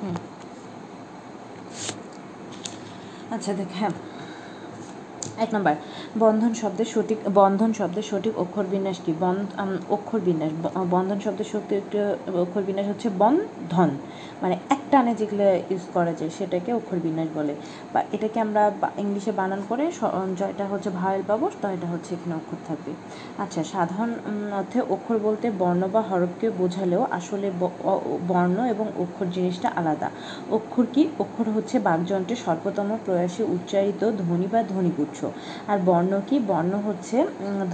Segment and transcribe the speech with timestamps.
[0.00, 0.16] হুম
[3.30, 3.92] আচ্ছা দেখ হ্যাঁ
[5.44, 5.74] এক নম্বর,
[6.22, 9.12] বন্ধন শব্দের সঠিক, বন্ধন শব্দের সঠিক অক্ষর বিন্যাস কি?
[9.24, 9.48] বন্ধ
[9.96, 10.52] অক্ষর বিন্যাস
[10.94, 11.84] বন্ধন শব্দের সঠিক
[12.44, 13.90] অক্ষর বিন্যাস হচ্ছে বন্ধন।
[14.42, 17.54] মানে এক টানে যেগুলো ইউজ করা যায় সেটাকে অক্ষর বিন্যাস বলে।
[17.92, 18.62] বা এটাকে আমরা
[19.04, 19.84] ইংলিশে বানান করে
[20.40, 21.44] জয়টা হচ্ছে ভাওয়েল পাবো
[21.76, 22.92] এটা হচ্ছে এখানে অক্ষর থাকবে।
[23.44, 24.10] আচ্ছা সাধারণ
[24.60, 27.48] অর্থে অক্ষর বলতে বর্ণ বা হরফকে বোঝালেও আসলে
[28.30, 30.08] বর্ণ এবং অক্ষর জিনিসটা আলাদা।
[30.56, 31.02] অক্ষর কি?
[31.22, 35.18] অক্ষর হচ্ছে বাকযন্ত্রের সর্বতম প্রয়াসে, উচ্চারিত, ধ্বনি বা ধ্বনিগুচ্ছ।
[35.70, 36.36] আর বর্ণ কি?
[36.50, 37.16] বর্ণ হচ্ছে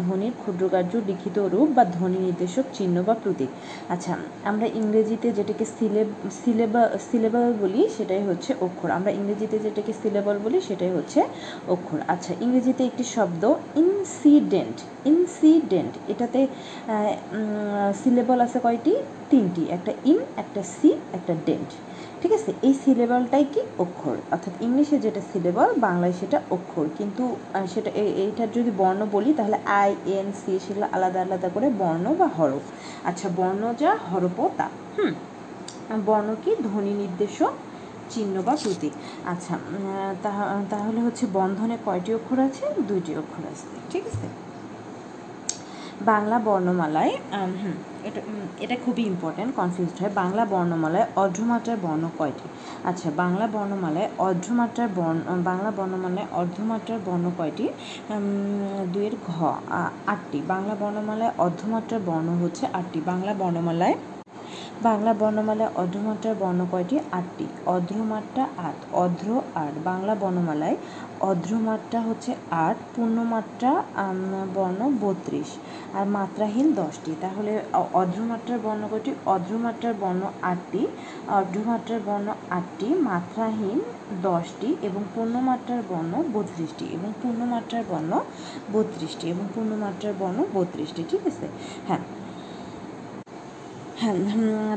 [0.01, 3.51] ধ্বনির ক্ষুদ্রকার্য, লিখিত রূপ বা ধ্বনি নির্দেশক চিহ্ন বা প্রতীক।
[3.95, 4.13] আচ্ছা
[4.51, 6.09] আমরা ইংরেজিতে যেটাকে সিলেব
[6.41, 11.21] সিলেবা সিলেবল বলি, সেটাই হচ্ছে অক্ষর। আমরা ইংরেজিতে যেটাকে সিলেবল বলি, সেটাই হচ্ছে
[11.75, 13.43] অক্ষর। আচ্ছা ইংরেজিতে একটি শব্দ
[13.83, 14.77] ইনসিডেন্ট
[15.13, 16.41] ইনসিডেন্ট এটাতে
[18.03, 18.93] সিলেবল আছে কয়টি?
[19.31, 21.71] তিনটি। একটা ইন একটা সি একটা ডেন্ট
[22.23, 22.51] ঠিক আছে?
[22.63, 23.61] এই সিলেবলটাই কি?
[23.79, 27.25] অক্ষর। অর্থাৎ ইংলিশে যেটা সিলেবল বাংলায় সেটা অক্ষর। কিন্তু
[27.75, 27.91] সেটা
[28.25, 32.65] এইটার যদি বর্ণ বলি, তাহলে আই, এন, সি সেগুলো আলাদা আলাদা করে বর্ণ বা হরফ।
[33.05, 34.67] আচ্ছা বর্ণ যা হরফও তা।
[34.99, 35.13] হুম?
[36.07, 36.51] বর্ণ কি?
[36.63, 37.55] ধ্বনি নির্দেশক
[38.11, 38.93] চিহ্ন বা প্রতীক।
[39.25, 39.55] আচ্ছা
[40.71, 42.65] তাহলে হচ্ছে বন্ধনে কয়টি অক্ষর আছে?
[42.89, 44.27] দুইটি অক্ষর আছে। ঠিক আছে?
[46.11, 47.13] বাংলা বর্ণমালায়
[48.09, 48.21] এটা
[48.65, 52.47] এটা খুবই ইম্পর্ট্যান্ট কনফিউজড হয়। বাংলা বর্ণমালায় অর্ধমাত্রার বর্ণ কয়টি?
[52.91, 57.67] আচ্ছা বাংলা বর্ণমালায় অর্ধমাত্রার বর্ণ বাংলা বর্ণমালায় অর্ধমাত্রার বর্ণ কয়টি?
[58.93, 59.31] দুয়ের ঘ
[60.13, 63.97] আটটি। বাংলা বর্ণমালায় অর্ধমাত্রার বর্ণ হচ্ছে আটটি। বাংলা বর্ণমালায়
[64.87, 66.97] বাংলা বর্ণমালায় অর্ধমাত্রার বর্ণ কয়টি?
[67.19, 69.29] আটটি। অর্ধমাত্রা আট অর্ধ্র
[69.65, 70.77] আট। বাংলা বর্ণমালায়
[71.31, 72.33] অর্ধমাত্রা হচ্ছে
[72.67, 73.71] আট, পূর্ণমাত্রা
[74.55, 75.51] বর্ণ বত্রিশ
[75.99, 77.53] আর মাত্রাহীন দশটি। তাহলে
[78.01, 79.11] অর্ধমাত্রার বর্ণ কয়টি?
[79.27, 80.83] অর্ধমাত্রার বর্ণ আটটি,
[81.39, 83.79] অর্ধমাত্রার বর্ণ আটটি, মাত্রাহীন
[84.23, 88.13] দশটি এবং পূর্ণমাত্রার বর্ণ বত্রিশটি এবং পূর্ণমাত্রার বর্ণ
[88.73, 91.47] বত্রিশটি এবং পূর্ণমাত্রার বর্ণ বত্রিশটি, ঠিক আছে?
[91.89, 92.03] হ্যাঁ
[94.03, 94.19] হ্যাঁ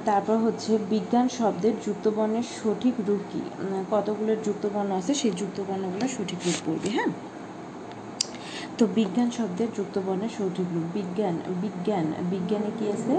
[0.05, 3.41] তারপর হচ্ছে বিজ্ঞান শব্দের যুক্তবর্ণের সঠিক রূপ কী?
[3.91, 5.11] কতগুলো যুক্তবর্ণ আছে?
[5.13, 7.09] সেই যুক্তবর্ণগুলো সঠিক রূপ পড়বে হ্যাঁ?
[8.79, 13.13] তো বিজ্ঞান শব্দের যুক্তবর্ণের সঠিক রূপ বিজ্ঞান বিজ্ঞান, বিজ্ঞানে কি আছে?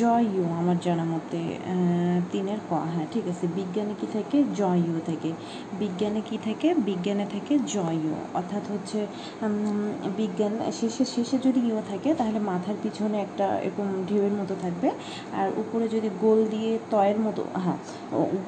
[0.00, 1.40] জয় ইউ আমার জানা মতে
[2.32, 4.36] তিনের ক হ্যাঁ ঠিক আছে। বিজ্ঞানে কি থাকে?
[4.58, 5.30] জয় ইউ থাকে।
[5.80, 6.68] বিজ্ঞানে কি থাকে?
[6.88, 8.98] বিজ্ঞানে থাকে জয়। ইউ অর্থাৎ হচ্ছে
[10.20, 14.88] বিজ্ঞান শেষে শেষে যদি ইউ থাকে, তাহলে মাথার পিছনে একটা এরকম ঢেউয়ের মতো থাকবে।
[15.40, 17.78] আর উপরে যদি গোল দিয়ে তয়ের মতো হ্যাঁ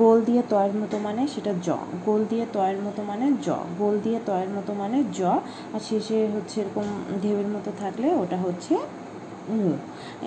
[0.02, 1.68] গোল দিয়ে তয়ের মতো মানে সেটা জ।
[2.06, 3.48] গোল দিয়ে তয়ের মতো মানে জ।
[3.80, 5.20] গোল দিয়ে তয়ের মতো মানে জ।
[5.74, 6.86] আর শেষে হচ্ছে এরকম
[7.22, 8.74] ঢেউয়ের মতো থাকলে ওটা হচ্ছে
[9.56, 9.70] মু।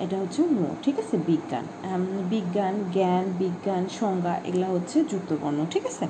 [0.04, 1.16] এটা হচ্ছে মু, ঠিক আছে?
[1.28, 1.64] বিজ্ঞান।
[2.32, 6.06] বিজ্ঞান, জ্ঞান, বিজ্ঞান, সংজ্ঞা, এগুলো হচ্ছে যুক্তবর্ণ, ঠিক আছে?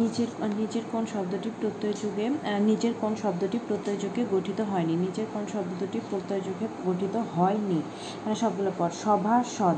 [0.00, 0.30] নিচের
[0.60, 2.26] নিচের কোন শব্দটি প্রত্যয় যুগে
[2.68, 4.94] নিচের কোন শব্দটি প্রত্যয় যুগে গঠিত হয়নি?
[5.04, 7.78] নিচের কোন শব্দটি প্রত্যয় যুগে গঠিত হয়নি?
[8.22, 9.76] মানে সবগুলো পর সভাসদ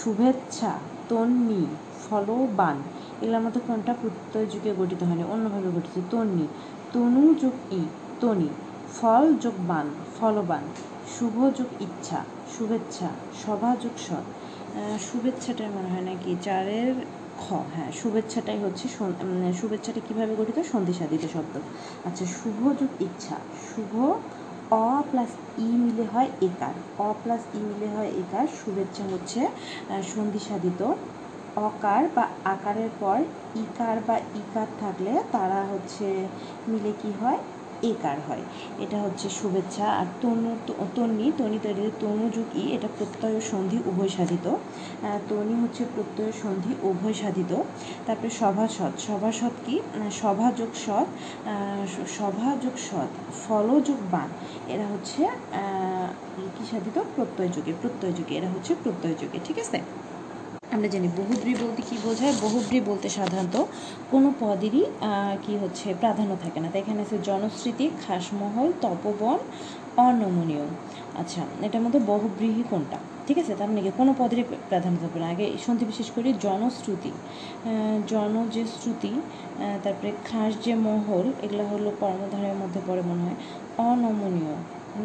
[0.00, 0.72] শুভেচ্ছা,
[1.08, 1.62] তন্নি,
[2.04, 2.76] ফলবান,
[3.22, 5.24] এগুলোর মধ্যে কোনটা প্রত্যয় যুগে গঠিত হয়নি?
[5.34, 6.46] অন্যভাবে গঠিত, তন্নি।
[6.94, 7.82] তনু যোগ ই,
[8.20, 8.48] তনি।
[8.96, 10.64] ফল যোগ বান, ফলবান।
[11.14, 12.18] শুভ যোগ ইচ্ছা,
[12.54, 13.08] শুভেচ্ছা।
[13.42, 14.26] সভা যোগ সৎ।
[15.08, 16.30] শুভেচ্ছাটাই মনে হয় নাকি?
[16.44, 16.94] চারের
[17.42, 17.44] খ
[17.74, 18.84] হ্যাঁ শুভেচ্ছাটাই হচ্ছে
[19.60, 20.58] শুভেচ্ছাটা কীভাবে গঠিত?
[20.72, 21.54] সন্ধি সাধিত শব্দ।
[22.08, 23.36] আচ্ছা শুভ যোগ ইচ্ছা।
[23.68, 23.92] শুভ,
[24.84, 26.74] অ প্লাস ই মিলে হয় একার।
[27.06, 29.40] অ প্লাস ই মিলে হয় একার। শুভেচ্ছা হচ্ছে
[30.14, 30.80] সন্ধি সাধিত
[31.56, 33.18] অকার বা আকারের পর
[33.56, 36.28] ইকার বা ইকার থাকলে তারা হচ্ছে
[36.68, 37.38] মিলে কি হয়?
[37.82, 38.42] একার হয়।
[38.78, 40.56] এটা হচ্ছে শুভেচ্ছা। আর তনু,
[40.94, 44.46] তন্নি, তনি তৈরি তনুযুগ ই, এটা প্রত্যয় সন্ধি উভয় সাধিত।
[45.28, 47.62] তনি হচ্ছে প্রত্যয় সন্ধি উভয় সাধিত।
[48.06, 49.80] তারপরে সভাসদ সভাসদ কি?
[50.12, 51.06] সভাযোগ সৎ।
[52.08, 53.10] সভাযোগ সৎ।
[53.48, 54.28] ফলযোগ বান।
[54.68, 55.28] এরা হচ্ছে
[56.58, 57.02] কি সাধিত?
[57.16, 59.80] প্রত্যয় যুগে। প্রত্যয় যুগে। এরা হচ্ছে প্রত্যয় যুগে। ঠিক আছে?
[60.74, 62.34] আমরা জানি বহুব্রী বলতে কী বোঝায়?
[62.44, 63.56] বহুব্রী বলতে সাধারণত
[64.12, 64.82] কোনো পদেরই
[65.44, 69.38] কি হচ্ছে, প্রাধান্য থাকে না। তাই এখানে আছে জনশ্রুতি খাসমহল, তপবন,
[70.06, 70.66] অনমনীয়।
[71.20, 72.98] আচ্ছা এটার মধ্যে বহুব্রীহি কোনটা?
[73.26, 73.52] ঠিক আছে?
[73.58, 77.12] তার মানে কি কোনো পদেরই প্রাধান্য থাকবে না। আগে শুনতে বিশেষ করে জনশ্রুতি।
[78.10, 79.12] জন যে শ্রুতি
[79.84, 83.38] তারপরে খাস যে মহল, এগুলো হলো কর্মধারের মধ্যে পড়ে মনে হয়।
[83.90, 84.54] অনমনীয়,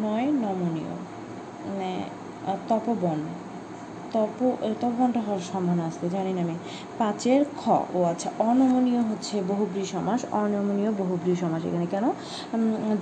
[0.04, 0.94] নয় নমনীয়
[1.66, 1.90] মানে
[2.68, 3.20] তপবন।
[4.14, 4.38] তপ
[4.80, 6.56] তপবনটা হওয়ার সম্ভাবনা আসতে জানি না আমি।
[7.00, 7.62] পাঁচের খ,
[7.96, 12.04] ও আচ্ছা অনমনীয় হচ্ছে বহুব্রী সমাস, অনমনীয় বহুব্রী সমাস এখানে কেন?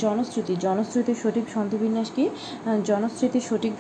[0.04, 2.24] জনশ্রুতি জনশ্রুতির সঠিক সন্ধিবিন্যাস কি?
[2.90, 3.72] জনশ্রুতির সঠিক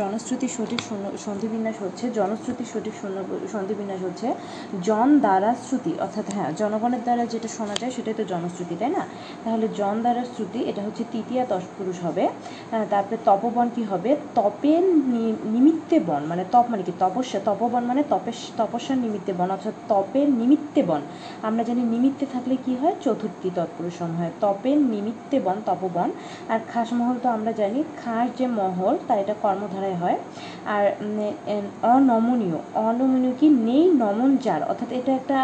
[0.00, 0.80] জনশ্রুতির সঠিক
[1.26, 2.94] সন্ধিবিন্যাস হচ্ছে জনশ্রুতির সঠিক
[3.54, 4.28] সন্ধিবিন্যাস হচ্ছে
[4.88, 9.02] জন দ্বারা শ্রুতি, অর্থাৎ হ্যাঁ জনগণের দ্বারা যেটা শোনা যায় সেটাই তো জনশ্রুতি, তাই না?
[9.44, 11.42] তাহলে জন দ্বারা শ্রুতি, এটা হচ্ছে তৃতীয়
[11.78, 12.24] পুরুষ হবে।
[12.92, 14.10] তারপরে তপবন কি হবে?
[14.38, 14.82] তপের
[15.54, 16.92] নিমিত্তে বন মানে তপ মানে কি?
[16.98, 21.02] তপস্যা। তপবন মানে তপের তপস্যার নিমিত্তে বন অর্থাৎ তপের নিমিত্তে বন।
[21.42, 22.94] আমরা জানি নিমিত্তে থাকলে কি হয়?
[23.04, 26.08] চতুর্থী তৎপুরুষম হয়। তপের নিমিত্তে বন, তপবন।
[26.48, 30.18] আর খাস মহল তো আমরা জানি, খাস যে মহল, তা এটা কর্মধারায় হয়।
[30.76, 30.84] আর
[31.94, 32.58] অনমনীয়।
[32.88, 33.48] অনমনীয় কি?
[33.68, 35.38] নেই নমন যার। অর্থাৎ এটা একটা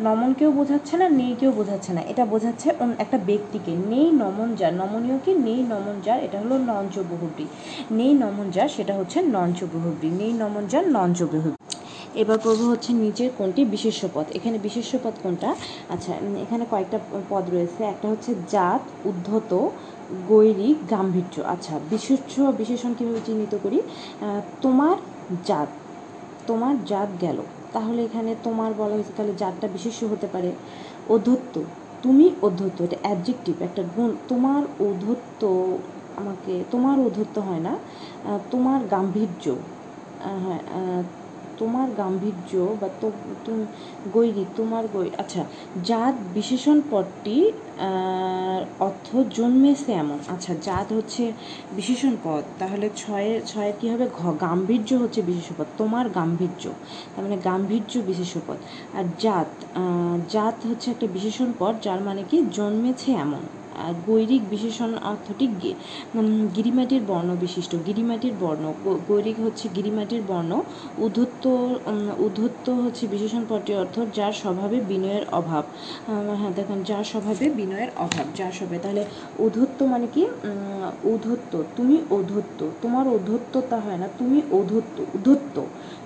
[0.00, 2.68] নমনকেও বোঝাচ্ছে না নেই কেউ বোঝাচ্ছে না। এটা বোঝাচ্ছে
[2.98, 5.32] একটা ব্যক্তিকে। নেই নমন যার। নমনীয় কি?
[5.48, 7.46] নেই নমন যার। এটা হলো নঞ্চ বহুব্রী
[7.90, 11.18] নেই নমন যার, সেটা হচ্ছে নঞ্চ বহুব্রী নেই নমন যার নঞ্চ
[12.22, 15.48] এবার করব হচ্ছে নিচের কোনটি বিশেষ্য পদ। এখানে বিশেষ্য পদ কোনটা?
[15.94, 16.12] আচ্ছা
[16.44, 16.98] এখানে কয়েকটা
[17.30, 19.50] পদ রয়েছে। একটা হচ্ছে জাত, উদ্ধত
[20.28, 23.78] গৈরিক গাম্ভীর্য। আচ্ছা বিশেষ্য বিশেষণ কীভাবে চিহ্নিত করি?
[24.62, 24.96] তোমার
[25.48, 25.70] জাত।
[26.48, 27.38] তোমার জাত গেল।
[27.74, 30.50] তাহলে এখানে তোমার বলা হয়েছে, তাহলে জাতটা বিশেষ্য হতে পারে।
[31.14, 31.54] অধ্যত্ত
[32.04, 35.42] তুমি অধ্যত্ত এটা অ্যাডজেক্টিভ একটা গুণ। তোমার অধ্যত্ত
[36.20, 37.72] আমাকে, তোমার অধ্যত্ত হয় না।
[38.50, 39.44] তোমার গাম্ভীর্য।
[40.20, 40.62] হ্যাঁ
[41.58, 43.08] তোমার গাম্ভীর্য বা তো
[44.06, 45.42] গৈরি, তোমার গৈ আচ্ছা
[45.82, 47.36] জাত বিশেষণ পদটি
[48.80, 49.08] অর্থ
[49.38, 51.24] জন্মেছে এমন। আচ্ছা জাত হচ্ছে
[51.78, 54.06] বিশেষণ পদ, তাহলে ছয়ের ছয়ের কী হবে?
[54.18, 56.62] ঘ, গাম্ভীর্য হচ্ছে বিশেষ পদ, তোমার গাম্ভীর্য,
[57.12, 58.58] তার মানে গাম্ভীর্য বিশেষ পদ।
[58.92, 59.50] আর জাত
[60.28, 62.38] জাত হচ্ছে একটা বিশেষণ পদ, যার মানে কি?
[62.56, 63.42] জন্মেছে এমন।
[64.06, 65.46] গৈরিক বিশেষণ অর্থটি
[66.56, 68.64] গিরিমাটির বর্ণ বিশিষ্ট। গিরিমাটির বর্ণ
[69.08, 70.52] গৈরিক হচ্ছে গিরিমাটির বর্ণ।
[71.06, 71.44] উদ্ধত্ত
[72.26, 75.64] উদ্ধত্ত হচ্ছে বিশেষণ পদটি অর্থ যার স্বভাবে বিনয়ের অভাব।
[76.40, 79.02] হ্যাঁ দেখেন, যার স্বভাবে বিনয়ের অভাব, যার স্বভাবে তাহলে
[79.46, 80.22] উদ্ধত্ত মানে কি?
[81.12, 85.56] উদ্ধত্ত। তুমি অধত্ত তোমার অধত্ততা হয় না, তুমি অধত্ত উদ্ধত্ত।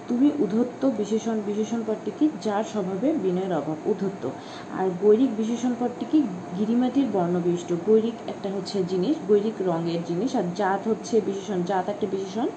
[0.08, 2.26] তুমি উদ্ধত্ত বিশেষণ বিশেষণ পদটি কি?
[2.44, 4.22] যার স্বভাবে বিনয়ের অভাব, উদ্ধত্ত।
[4.78, 6.18] আর গৈরিক বিশেষণ পদটি কি?
[6.58, 7.08] গিরিমাটির
[7.60, 12.48] বর্ণবিশিষ্ট গৈরিক একটা হচ্ছে জিনিস, গৈরিক রঙের জিনিস, আর জাত হচ্ছে বিশেষণ, জাত একটা বিশেষণ।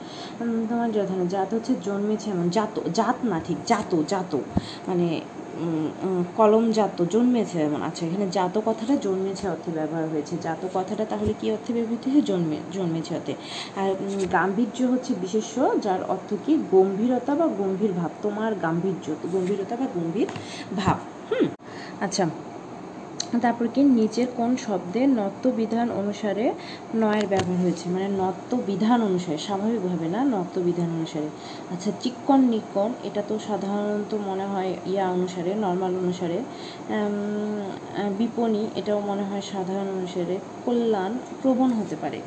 [0.69, 4.31] তোমার যথানো জাত হচ্ছে জন্মেছে এমন, জাত জাত না ঠিক, জাত জাত।
[4.87, 5.07] মানে
[6.37, 11.31] কলম জাত, জন্মেছে এমন। আচ্ছা এখানে জাত কথাটা জন্মেছে অর্থে ব্যবহার হয়েছে। জাত কথাটা তাহলে
[11.39, 13.33] কি অর্থে ব্যবহৃত হয়েছে জন্মে, জন্মেছে অর্থে।
[13.81, 13.89] আর
[14.35, 15.55] গাম্ভীর্য হচ্ছে বিশেষ্য,
[15.85, 16.53] যার অর্থ কি?
[16.75, 20.29] গম্ভীরতা বা গম্ভীর ভাব। তোমার গাম্ভীর্য, গম্ভীরতা বা গম্ভীর
[20.79, 20.97] ভাব।
[21.29, 21.45] হুম?
[22.05, 22.23] আচ্ছা
[23.41, 26.45] তারপর কি নিচের কোন শব্দে নত্য বিধান অনুসারে
[26.95, 27.89] নয়ের ব্যবহার হয়েছে?
[27.89, 30.19] মানে নত্য বিধান অনুসারে, স্বাভাবিকভাবে না?
[30.23, 31.29] নত্য বিধান অনুসারে।
[31.69, 36.37] আচ্ছা চিক্কন নিকন এটা তো সাধারণত মনে হয় ইয়া অনুসারে নর্মাল অনুসারে।
[38.19, 40.35] বিপণী, এটাও মনে হয় সাধারণ অনুসারে
[40.65, 42.19] কল্যাণ প্রবণ হতে পারে।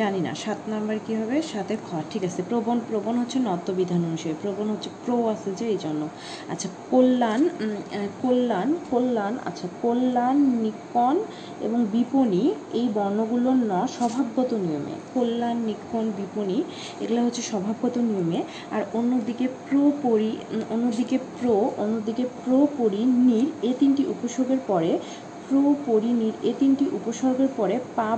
[0.00, 1.36] জানি না, সাত নাম্বার কী হবে?
[1.52, 5.64] সাথে খ, ঠিক আছে। প্রবণ প্রবণ হচ্ছে নত্য বিধান অনুসারে, প্রবণ হচ্ছে প্রো আছে যে
[5.74, 6.02] এই জন্য।
[6.52, 7.42] আচ্ছা কল্যাণ
[8.22, 11.16] কল্যাণ কল্যাণ আচ্ছা কল্যাণ নিকন
[11.66, 12.44] এবং বিপণী
[12.78, 16.58] এই বর্ণগুলোর ন স্বভাবগত নিয়মে। কল্যাণ নিকন বিপণী
[17.02, 18.40] এগুলো হচ্ছে স্বভাবগত নিয়মে।
[18.74, 20.30] আর অন্যদিকে প্র পরি
[20.74, 21.46] অন্যদিকে প্র
[21.84, 24.90] অন্যদিকে প্র পরি নির এ তিনটি উপসর্গের পরে
[25.46, 25.54] প্র
[25.86, 28.10] পরিনির এ তিনটি উপসর্গের পরে পা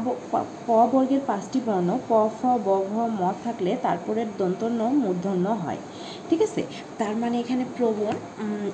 [0.66, 5.80] প বর্গের পাঁচটি বর্ণ, প, ফ, ব ভ ম থাকলে তারপরের দন্তন্য, মূর্ধন্য হয়।
[6.28, 6.62] ঠিক আছে?
[6.98, 8.14] তার মানে এখানে প্রবণ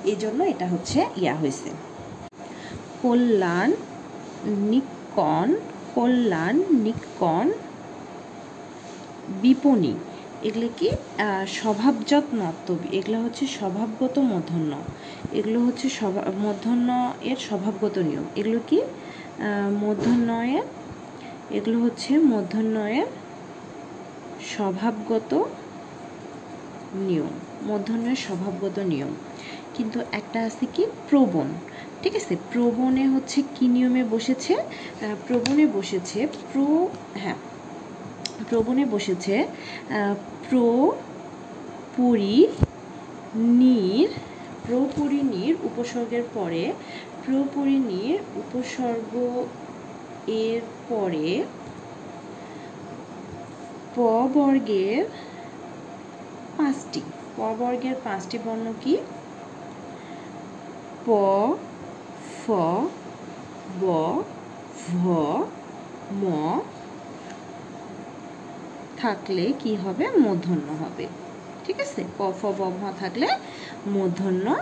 [0.05, 1.69] এই জন্য এটা হচ্ছে ইয়া হয়েছে।
[3.03, 3.71] কল্যাণ
[4.71, 5.49] নিকন
[5.95, 7.47] কল্যাণ নিকন
[9.43, 9.95] বিপণী।
[10.45, 10.89] এগুলো কি?
[11.59, 14.73] স্বভাবজাত নর্তবী এগুলো হচ্ছে স্বভাবগত মূর্ধন্য
[15.33, 16.25] এগুলো হচ্ছে স্বভাব
[17.23, 18.79] এর স্বভাবগত নিয়ম। এগুলো কি?
[19.81, 20.65] মূর্ধন্যয়ের
[21.51, 23.09] এগুলো হচ্ছে মূর্ধন্যয়ের
[24.47, 25.33] স্বভাবগত
[27.07, 27.33] নিয়ম।
[27.63, 29.13] মূর্ধন্যের স্বভাবগত নিয়ম।
[29.75, 30.85] কিন্তু একটা আছে কি?
[31.11, 31.49] প্রবণ।
[32.03, 32.35] ঠিক আছে?
[32.53, 34.55] প্রবণে হচ্ছে কি নিয়মে বসেছে?
[35.27, 36.19] প্রবণে বসেছে
[36.53, 36.67] প্রো
[37.15, 37.39] হ্যাঁ
[38.51, 39.35] প্রবণে বসেছে
[40.49, 40.69] প্রো
[41.97, 42.37] পুরী
[43.59, 44.09] নির
[44.67, 46.63] প্রপরিণীর উপসর্গের পরে
[47.27, 49.13] প্রপরিণীর উপসর্গ
[50.45, 51.29] এর পরে
[53.95, 53.99] প
[54.35, 55.05] বর্গের
[56.57, 57.01] পাঁচটি,
[57.37, 58.95] প বর্গের পাঁচটি বর্ণ কি?
[61.07, 61.09] প,
[62.39, 62.43] ফ,
[63.81, 63.85] ব,
[64.87, 64.93] ভ,
[66.13, 66.25] ম
[68.97, 70.05] থাকলে কি হবে?
[70.19, 71.07] মূর্ধন্য হবে।
[71.65, 72.05] ঠিক আছে?
[72.19, 73.29] ক, ফ, ব, ভ থাকলে
[73.87, 74.55] মূর্ধন্য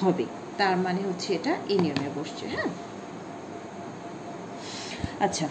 [0.00, 0.24] হবে।
[0.56, 2.68] তার মানে হচ্ছে এটা এই নিয়মে বসছে হ্যাঁ?
[5.20, 5.48] আচ্ছা।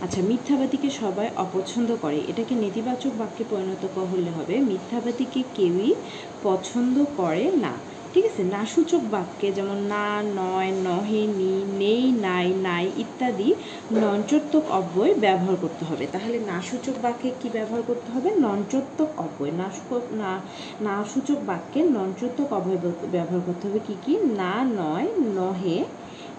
[0.00, 5.94] আচ্ছা মিথ্যাবাদীকে সবাই অপছন্দ করে। এটাকে নেতিবাচক বাক্যে পরিণত করলে হবে, মিথ্যাবাদীকে কেউই
[6.42, 7.72] পছন্দ করে না।
[8.14, 13.54] ঠিক আছে, না সূচক বাক্যে যেমন না, নয়, নহে, নি, নেই, নাই নাই ইত্যাদি
[13.92, 18.30] নঞ্চত্বক অব্যয় ব্যবহার করতে হবে। তাহলে না সূচক বাক্যে কি ব্যবহার করতে হবে?
[18.40, 19.68] নঞ্চত্বক অব্যয়। না
[20.12, 20.40] না
[20.80, 22.78] না সূচক বাক্যে নঞ্চত্বক অব্যয়
[23.12, 24.16] ব্যবহার করতে হবে কি কি?
[24.16, 25.84] না, নয়, নহে,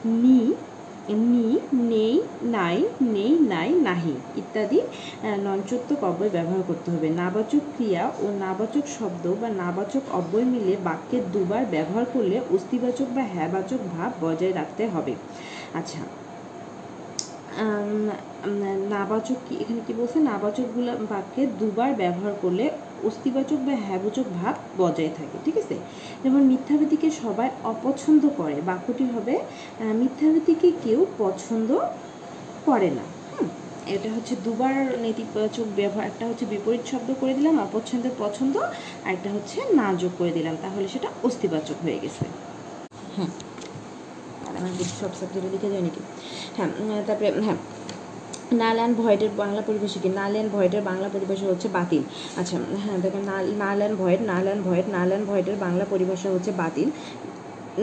[0.05, 0.53] নি
[1.09, 1.49] নি,
[2.51, 3.34] নাই, নেই, নাই
[3.87, 10.03] নাহি ইত্যাদি আহ, নঞ্চত্বক অব্যয় ব্যবহার করতে হবে। নাবাচক ক্রিয়া ও নাবাচক শব্দ বা নাবাচক
[10.19, 15.13] অব্যয় মিলে বাক্যে দুবার ব্যবহার করলে অস্তিবাচক বা হ্যাবাচক ভাব বজায় রাখতে হবে।
[15.73, 16.01] আচ্ছা
[18.95, 20.17] নাবাচক কি এখানে কি বলছে?
[20.31, 22.65] নাবাচকগুলো বাক্যে দুবার ব্যবহার করলে
[23.03, 25.75] অস্তিবাচক বা হ্যাবাচক ভাব বজায় থাকে ঠিক আছে?
[26.23, 31.69] যেমন মিথ্যাবাদীকে সবাই অপছন্দ করে বাক্যটি হবে আহ, মিথ্যাবাদীকে কেউ পছন্দ
[32.65, 33.05] করে না।
[33.93, 34.75] এটা হচ্ছে দুবার
[35.05, 38.55] নেতিবাচক ব্যবহার, একটা হচ্ছে বিপরীত শব্দ করে দিলাম, অপছন্দের পছন্দ,
[39.05, 42.23] আর একটা হচ্ছে না যোগ করে দিলাম, তাহলে সেটা অস্তিবাচক হয়ে গেছে।
[43.15, 43.31] হ্যাঁ
[44.49, 46.01] আমার বেশি সব সাবজেক্টে লিখে যায় নাকি
[46.57, 46.69] হ্যাঁ
[47.07, 47.59] তারপরে হ্যাঁ
[48.61, 50.09] নাল অ্যান্ড ভয়েডের বাংলা পরিভাষা কি?
[50.19, 52.03] নাল অ্যান্ড ভয়েডের বাংলা পরিভাষা হচ্ছে বাতিল।
[52.39, 54.87] আচ্ছা হ্যাঁ দেখেন null null and void null and void
[55.29, 56.89] ভয়েডের Bangla পরিভাষা হচ্ছে বাতিল।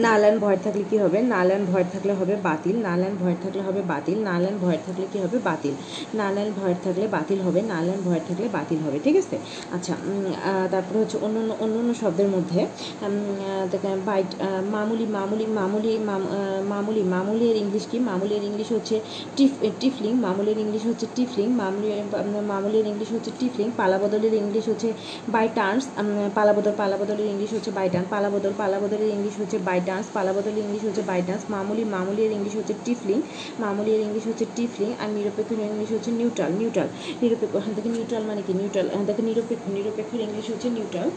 [0.05, 1.19] নাল অ্যান্ড ভয়েড থাকলে কি হবে?
[1.33, 4.81] নাল অ্যান্ড ভয়েড থাকলে হবে বাতিল। নাল অ্যান্ড ভয়েড থাকলে হবে বাতিল। নাল অ্যান্ড ভয়েড
[4.87, 5.37] থাকলে কি হবে?
[5.49, 5.73] বাতিল।
[6.19, 9.35] নাল অ্যান্ড ভয়েড থাকলে বাতিল হবে। নাল অ্যান্ড ভয়েড থাকলে বাতিল হবে। ঠিক আছে?
[9.75, 9.93] আচ্ছা
[10.73, 12.61] তারপরে হচ্ছে অন্য অন্য অন্য শব্দের মধ্যে
[14.09, 14.29] বাইট
[14.75, 15.93] মামুলি মামুলি মামুলি
[16.71, 17.97] মামুলি মামুলির ইংলিশ কি?
[18.09, 18.95] মামুলির ইংলিশ হচ্ছে
[19.37, 21.87] টিফ টিফলিং। মামুলির ইংলিশ হচ্ছে টিফলিং। মামুলি
[22.51, 24.89] মামুলির ইংলিশ হচ্ছে টিফলিং। পালাবদলের ইংলিশ হচ্ছে
[25.33, 25.85] বাই টার্নস
[26.37, 31.03] পালাবদল, পালাবদলের ইংলিশ হচ্ছে বাই টার্ন পালাবদল, পালাবদলের ইংলিশ হচ্ছে বাই টার্নস পালাবদলের ইংলিশ হচ্ছে
[31.03, 33.19] বাই ডান্স মামুলি মামুলির ইংলিশ হচ্ছে টিফলিং
[33.59, 36.89] মামুলির ইংলিশ হচ্ছে টিফলিং আর নিরপেক্ষ ইংলিশ হচ্ছে নিউট্রাল নিউট্রাল
[37.21, 38.51] নিরপেক্ষ হ্যাঁ দেখে নিউট্রাল মানে কি?
[38.53, 41.09] নিউট্রাল হ্যাঁ দেখে নিরপেক্ষ, নিরপেক্ষের ইংলিশ হচ্ছে নিউট্রাল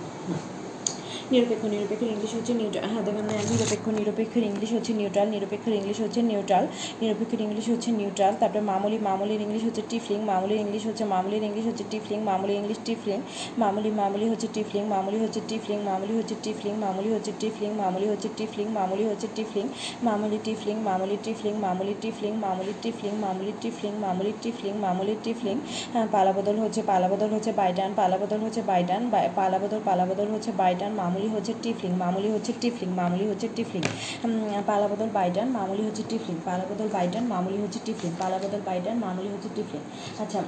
[1.30, 6.20] নিরপেক্ষ নিরপেক্ষের ইংলিশ হচ্ছে নিউট্রাল হ্যাঁ দেখেন নিরপেক্ষ নিরপেক্ষের ইংলিশ হচ্ছে নিউট্রাল নিরপেক্ষের ইংলিশ হচ্ছে
[6.22, 6.64] নিউট্রাল
[7.00, 11.64] নিরপেক্ষের ইংলিশ হচ্ছে নিউট্রাল তারপরে মামুলি মামুলির ইংলিশ হচ্ছে টিফলিং মামুলির ইংলিশ হচ্ছে মামুলির ইংলিশ
[11.66, 13.18] হচ্ছে টিফলিং মামুলি ইংলিশ টিফলিং
[13.58, 18.28] মামুলি মামুলি হচ্ছে টিফলিং মামুলি হচ্ছে টিফলিং মামুলি হচ্ছে টিফলিং মামুলি হচ্ছে টিফলিং মামুলি হচ্ছে
[18.36, 19.66] টিফলিং মামুলি হচ্ছে টিফলিং
[20.02, 25.56] মামুলি টিফলিং মামুলি টিফলিং মামুলি টিফলিং মামুলি টিফলিং মামুলি টিফলিং মামুলি টিফলিং মামুলি টিফলিং
[25.92, 31.15] হ্যাঁ পালাবদল হচ্ছে পালাবদল হচ্ছে বাইটান পালাবদল হচ্ছে বাইটান বাই- পালাবদল পালাবদল হচ্ছে বাইটান মামুলি
[31.34, 33.82] হচ্ছে টিফলিং মামুলি হচ্ছে টিফলিং মামুলি হচ্ছে টিফলিং।
[34.24, 39.48] উম, পালাবদল বাইটান মামুলি হচ্ছে টিফলিং পালাবদল বাইটান মামুলি হচ্ছে টিফলিং পালাবদল বাইটান মামুলি হচ্ছে
[39.56, 39.82] টিফলিং।
[40.22, 40.38] আচ্ছা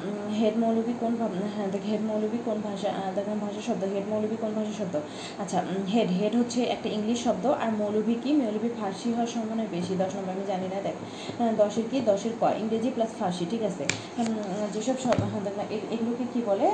[0.40, 1.12] হেড মৌলবী কোন
[1.56, 4.94] হ্যাঁ দেখ হেড মৌলবী কোন ভাষা দেখেন ভাষা শব্দ হেড মৌলবী কোন ভাষা শব্দ?
[5.42, 5.58] আচ্ছা
[5.94, 8.30] হেড হেড হচ্ছে একটা ইংলিশ শব্দ আর মৌলবী কি?
[8.42, 10.96] মৌলবী ফার্সি হওয়ার সম্ভাবনা বেশি দশ নম্বর আমি জানি না দেখ।
[11.38, 11.98] হ্যাঁ, দশের কি?
[12.10, 13.84] দশের ক ইংরেজি প্লাস ফার্সি ঠিক আছে?
[14.74, 16.66] যেসব শব্দ হ্যাঁ, এগুলোকে কি বলে?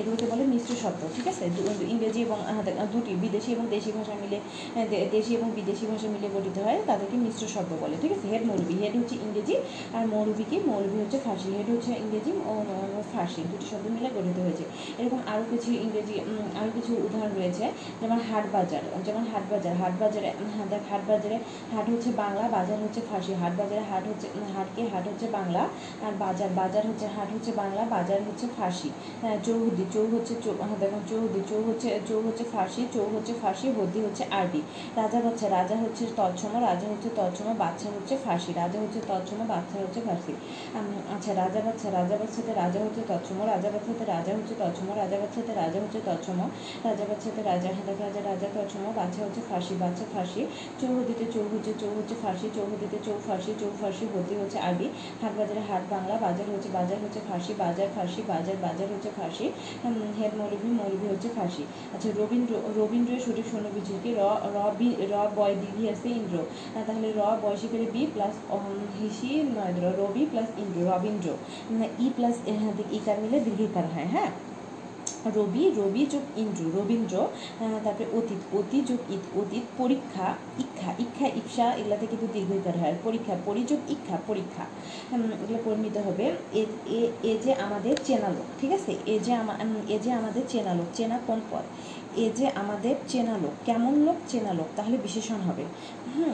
[0.00, 1.44] এগুলোকে বলে মিশ্র শব্দ ঠিক আছে?
[1.94, 4.38] ইংরেজি এবং হ্যাঁ, দুটি বিদেশি এবং দেশি ভাষা মিলে
[5.16, 8.26] দেশি এবং বিদেশি ভাষা মিলে গঠিত হয়, তাদেরকে মিশ্র শব্দ বলে। ঠিক আছে?
[8.32, 9.54] হেড মৌলবী। হেড হচ্ছে ইংরেজি
[9.96, 10.56] আর মৌলবী কি?
[10.66, 12.54] মৌলবী হচ্ছে ফার্সি। হেড হচ্ছে ইংরেজি ও
[13.12, 14.64] ফার্সি। দুটি শব্দ মিলে গঠিত হয়েছে।
[14.98, 16.14] এরকম আরও কিছু ইংরেজি
[16.60, 17.64] আরও কিছু উদাহরণ রয়েছে।
[18.00, 21.36] যেমন হাট বাজার। যেমন হাট বাজার। হাট বাজারে হ্যাঁ হাট বাজারে
[21.72, 25.62] হাট হচ্ছে বাংলা, বাজার হচ্ছে ফার্সি। হাট বাজারে হাট হচ্ছে হাটকে হাট হচ্ছে বাংলা।
[26.06, 28.90] আর বাজার বাজার হচ্ছে, হাট হচ্ছে বাংলা, বাজার হচ্ছে ফার্সি।
[29.22, 30.34] হ্যাঁ চৌহদ্দি। চৌ হচ্ছে
[30.68, 34.60] হ্যাঁ দেখুন চৌহদ্দি। চৌ হচ্ছে চৌ হচ্ছে ফার্সি। চৌ হচ্ছে ফার্সি হদ্দি হচ্ছে আরবি।
[35.00, 39.76] রাজা বাচ্চা রাজা হচ্ছে তৎসম রাজা হচ্ছে তৎসম বাচ্চা হচ্ছে ফাঁসি রাজা হচ্ছে তৎসম বাচ্চা
[39.82, 40.00] হচ্ছে
[40.78, 45.16] উম, আচ্ছা রাজা বাচ্চা রাজা বাচ্চাতে রাজা হচ্ছে তৎসম রাজা বাচ্চাতে রাজা হচ্ছে তৎসম রাজা
[45.22, 46.38] বাচ্চাতে রাজা হচ্ছে তৎসম
[46.86, 50.42] রাজা বাচ্চাতে রাজা দেখ রাজা রাজা তৎসম বাচ্চা হচ্ছে ফার্সি বাচ্চা ফার্সি
[50.80, 54.86] চৌহদিতে চৌ হচ্ছে চৌ হচ্ছে ফার্সি চৌহদিতে চৌ ফাঁসি চৌ ফাঁসি হদ্দি হচ্ছে আরবি।
[55.22, 59.46] হাট বাজারে হাট বাংলা বাজার হচ্ছে বাজার হচ্ছে ফার্সি বাজার ফাঁসি বাজার বাজার হচ্ছে ফাঁসি।
[60.18, 61.62] হেড মৌলভী মৌলভী হচ্ছে ফার্সি
[61.94, 64.18] আচ্ছা রবীন্দ্র রবীন্দ্রের সঠিক সৈন্যবীজি কি র
[64.54, 66.38] র বি, র বয় দিঘি আছে ইন্দ্র।
[66.86, 68.52] তাহলে র বয়সী করে বি প্লাস
[69.02, 71.30] হিসি নয় রবি প্লাস ইন্দ্র রবীন্দ্র
[71.98, 72.34] ই প্লাস
[72.90, 74.30] ইকার মিলে দীর্ঘিকার হয় হ্যাঁ?
[75.36, 77.26] রবি রবি যোগ ইন্দ্র রবীন্দ্র
[77.84, 83.36] তারপরে অতীত অতি যোগ ঈদ অতীত পরীক্ষা ইচ্ছা ইচ্ছা ইচ্ছা এগুলাতে কিন্তু দীর্ঘিকার হয়, পরীক্ষা
[83.44, 84.62] পরিযোগ ইচ্ছা পরীক্ষা।
[85.14, 86.32] এগুলো করে নিতে হবে।
[87.22, 88.94] এ যে আমাদের চেনা লোক, ঠিক আছে?
[89.06, 89.54] এ যে আমা-
[89.88, 91.62] এ যে আমাদের চেনা লোক, চেনা কোন পদ?
[92.16, 95.64] এ যে আমাদের চেনা লোক কেমন লোক চেনা লোক তাহলে বিশেষণ হবে।
[96.16, 96.32] হুম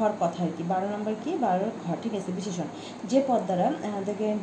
[0.00, 1.36] হর কথা আর কি বারো নম্বর কি?
[1.40, 2.64] বারোর ঘর ঠিক আছে বিশেষণ।
[3.04, 4.38] যে পদ দ্বারা আহ, দেখেন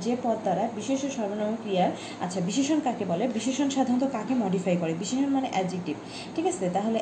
[0.00, 3.28] যে- পদ দ্বারা বিশেষ সর্বনাম ক্রিয়ার আচ্ছা বিশেষণ কাকে বলে?
[3.28, 4.94] বিশেষণ সাধারণত কাকে মডিফাই করে?
[4.94, 5.96] বিশেষণ মানে অ্যাজিটিভ
[6.36, 6.70] ঠিক আছে?
[6.74, 7.00] তাহলে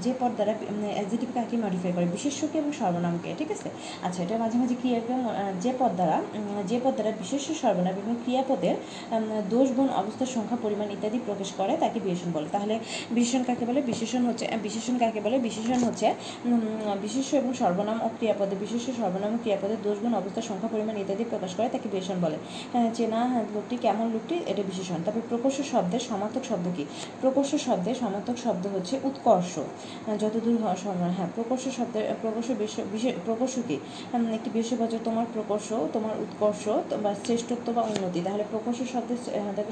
[0.00, 0.54] যে পদ দ্বারা
[0.94, 2.04] অ্যাডজেক্টিভ কাকে মডিফাই করে?
[2.04, 3.70] বিশেষ্যকে এবং সর্বনামকে ঠিক আছে?
[4.02, 6.22] আচ্ছা এটা মাঝে মাঝে ক্রিয়াকে আহ, যে পদ দ্বারা
[6.68, 8.76] যে পদ দ্বারা বিশেষ সর্বনাম এবং ক্রিয়াপদের
[9.50, 12.74] দোষ গুণ অবস্থার সংখ্যা পরিমাণ ইত্যাদি প্রকাশ করে তাকে বিশেষণ বলে। তাহলে
[13.16, 13.80] বিশেষণ কাকে বলে?
[13.90, 15.36] বিশেষণ হচ্ছে বিশেষণ কাকে বলে?
[15.46, 16.08] বিশেষণ হচ্ছে
[17.02, 21.24] বিশেষ্য এবং সর্বনাম ও ক্রিয়াপদে। বিশেষ্য সর্বনাম ও ক্রিয়াপদের দোষ গুণ অবস্থার সংখ্যা পরিমাণ ইত্যাদি
[21.32, 22.36] প্রকাশ করে তাকে বিশেষণ বলে।
[22.72, 24.34] হ্যাঁ, চেনা হ্যাঁ, লোকটি কেমন লোকটি?
[24.50, 26.84] এটা বিশেষণ। তারপরে প্রকর্ষ শব্দের সমার্থক শব্দ কি?
[27.20, 29.54] প্রকর্ষ শব্দের সমার্থক শব্দ হচ্ছে উৎকর্ষ।
[30.20, 32.48] যতদূর হওয়া সম্ভব হ্যাঁ প্রকর্ষ শব্দের প্রকর্ষ
[33.26, 33.76] প্রকর্ষ কি?
[34.36, 36.64] একটি বিশেষ বছর তোমার প্রকর্ষ তোমার উৎকর্ষ
[37.04, 39.18] বা শ্রেষ্ঠত্ব বা উন্নতি। তাহলে প্রকর্ষ শব্দের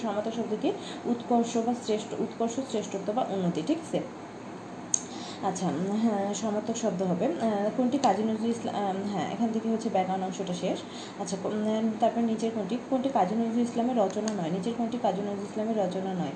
[0.04, 0.70] সমার্থক শব্দ কি?
[1.12, 3.98] উৎকর্ষ বা শ্রেষ্ঠ উৎকর্ষ শ্রেষ্ঠত্ব বা উন্নতি ঠিক আছে?
[5.42, 5.66] আচ্ছা
[6.02, 7.26] হ্যাঁ সমার্থক শব্দ হবে।
[7.76, 8.74] কোনটি কাজী নজরুল ইসলাম
[9.12, 10.78] হ্যাঁ এখান থেকে হচ্ছে ব্যাকরণ অংশটা শেষ।
[11.18, 11.36] আচ্ছা
[12.00, 12.74] তারপর নিচের কোনটি?
[12.90, 14.50] কোনটি কাজী নজরুল ইসলামের রচনা নয়?
[14.50, 16.34] নিচের কোনটি কাজী নজরুল ইসলামের রচনা নয়?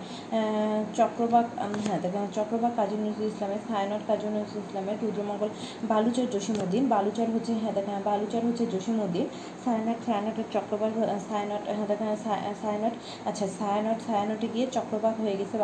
[0.94, 1.47] চক্রবাক
[1.85, 5.50] হ্যাঁ দেখেন চক্রবাক কাজী নজরুল ইসলামের ছায়ানট কাজী নজরুল ইসলামের রুদ্রমঙ্গল
[5.88, 9.26] বালুচর জসিমুদ্দিন বালুচর হচ্ছে হ্যাঁ দেখেন বালুচর হচ্ছে জসিমুদ্দিন
[9.62, 12.94] ছায়ানট ছায়ানট চক্রবাক আহ, ছায়ানট হ্যাঁ দেখেন ছায়া- ছায়ানট
[13.25, 15.56] আচ্ছা ছায়ানট ছায়ানটে গিয়ে চক্রবাক হয়ে গেছে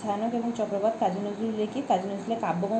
[0.00, 2.74] ছায়ানট এবং চক্রবাক কাজী নজরুল লেখি কাজী নজরুলের কাব্যগ্রন্থ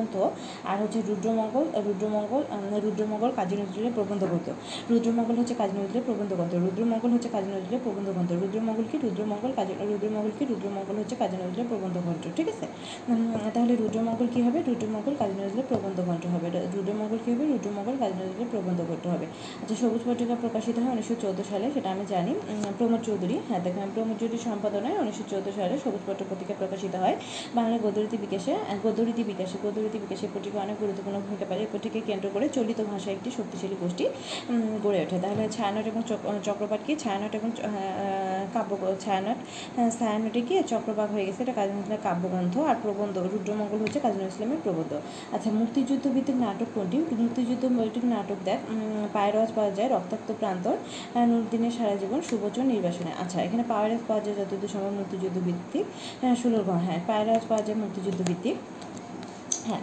[0.63, 2.43] আর হচ্ছে রুদ্রমঙ্গল রুদ্রমঙ্গল
[2.83, 4.47] রুদ্রমঙ্গল কাজী নজরুলের প্রবন্ধ গ্রন্থ।
[4.91, 9.51] রুদ্রমঙ্গল হচ্ছে কাজী নজরুলের প্রবন্ধ গ্রন্থ। রুদ্রমঙ্গল হচ্ছে কাজী নজরুলের প্রবন্ধ গ্রন্থ। রুদ্রমঙ্গল কি রুদ্রমঙ্গল
[9.55, 12.65] কাজী রুদ্রমঙ্গল কি রুদ্রমঙ্গল হচ্ছে কাজী নজরুলের প্রবন্ধ গ্রন্থ ঠিক আছে?
[13.53, 14.59] তাহলে রুদ্রমঙ্গল কি হবে?
[14.67, 17.45] রুদ্রমঙ্গল কাজী নজরুলের প্রবন্ধ গ্রন্থ হবে। রুদ্রমঙ্গল কি হবে?
[17.45, 19.25] রুদ্রমঙ্গল কাজী নজরুলের প্রবন্ধ গ্রন্থ হবে।
[19.61, 22.33] আচ্ছা সবুজ পত্রিকা প্রকাশিত হয় উনিশশো চৌদ্দ সালে সেটা আমি জানি।
[22.77, 27.15] প্রমোদ চৌধুরী হ্যাঁ দেখেন প্রমোদ চৌধুরী সম্পাদনায় উনিশশো চৌদ্দ সালে সবুজ পত্র পত্রিকা প্রকাশিত হয়
[27.55, 32.27] বাংলা গদ্যরীতি বিকাশে আহ, বিকাশে। বিকাশে গদ্যরীতি বিকাশে পত্রিকা অনেক গুরুত্বপূর্ণ ভূমিকা পারে এই কেন্দ্র
[32.33, 34.03] করে চলিত ভাষায় একটি শক্তিশালী গোষ্ঠী
[34.83, 36.93] গড়ে ওঠে। তাহলে ছায়ানট এবং চক- চক্রপাঠ কি?
[37.03, 37.49] ছায়ানট এবং
[38.53, 38.71] কাব্য
[39.03, 39.39] ছায়ানট
[39.99, 40.53] ছায়ানটে কি?
[40.71, 44.91] চক্রবাক হয়ে গেছে। এটা কাজী নজরুলের কাব্যগ্রন্থ আর প্রবন্ধ। রুদ্রমঙ্গল হচ্ছে কাজী নজরুল ইসলামের প্রবন্ধ।
[45.35, 46.97] আচ্ছা মুক্তিযুদ্ধ ভিত্তিক নাটক কোনটি?
[47.23, 48.59] মুক্তিযুদ্ধ ভিত্তিক নাটক দেখ
[49.15, 54.21] পায়রাজ পাওয়া যায় রক্তাক্ত প্রান্তর আহ, নুরদিনের সারা জীবন সুবচন নির্বাসনে। আচ্ছা এখানে পায়রাজ পাওয়া
[54.25, 55.85] যায় যতদূর সময় মুক্তিযুদ্ধ ভিত্তিক
[56.41, 58.55] ষোলোর ঘর হ্যাঁ পায়রাজ পাওয়া যায় মুক্তিযুদ্ধ ভিত্তিক
[59.67, 59.81] হ্যাঁ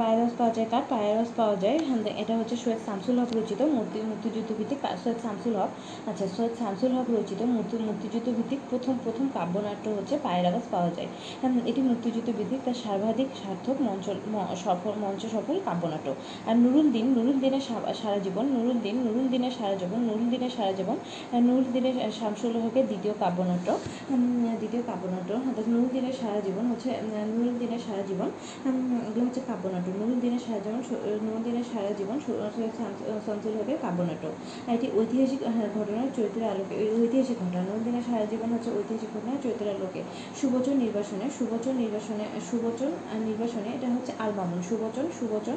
[0.00, 3.98] পায়রাস পাওয়া যায় কার পায়রাস পাওয়া যায় হ্যাঁ, এটা হচ্ছে সৈয়দ শামসুল হক রচিত মুক্তি
[4.10, 5.70] মুক্তিযুদ্ধ ভিত্তিক সৈয়দ শামসুল হক।
[6.10, 11.08] আচ্ছা সৈয়দ শামসুল হক রচিত মুক্তি মুক্তিযুদ্ধ ভিত্তিক প্রথম প্রথম কাব্যনাট্য হচ্ছে পায়রাগাছ পাওয়া যায়।
[11.40, 14.06] হ্যাঁ, এটি মুক্তিযুদ্ধ ভিত্তিক তার সর্বাধিক সার্থক মঞ্চ
[14.64, 16.08] সফল মঞ্চ সফল কাব্যনাট্য।
[16.48, 17.62] আর নুরুল দিন নুরুল দিনের
[18.00, 21.94] সারা জীবন নুরুল দিন নুরুল দিনের সারা জীবন নুরুল দিনের সারা জীবন আহ, নুরুল দিনের
[22.18, 23.68] শামসুল হকের দ্বিতীয় কাব্যনাট্য।
[24.60, 26.90] দ্বিতীয় কাব্যনাট্য অর্থাৎ নুরুল দিনের সারা জীবন হচ্ছে
[27.32, 28.28] নুরুল দিনের সারা জীবন
[28.74, 34.28] এগুলো হচ্ছে কাব্যনাট্য। নুরুল দিনের সারা জীবন দিনের সারা জীবন সু- সৈয়দ শামস- শামসুল কাব্যনাট্য।
[34.70, 35.42] এটি ঐতিহাসিক
[35.74, 40.02] ঘটনার চরিত্রের আলোকে ঐতিহাসিক ঘটনা। নুরুল দিনের সারা জীবন হচ্ছে ঐতিহাসিক ঘটনার চরিত্রের আলোকে।
[40.40, 45.56] সুবচন নির্বাসনে সুবচন নির্বাসনে সুবচন নির্বাসনে এটা হচ্ছে আলমামুন সুবচন সুবচন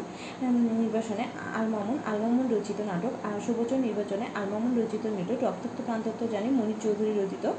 [0.80, 1.24] নির্বাসনে
[1.56, 7.12] আলমামুন আলমামুন রচিত নাটক। আর সুবচন নির্বাচনে আলমামুন রচিত নাটক। রক্তাক্ত প্রান্তত্ব জানি মনির চৌধুরী
[7.12, 7.52] রচিত।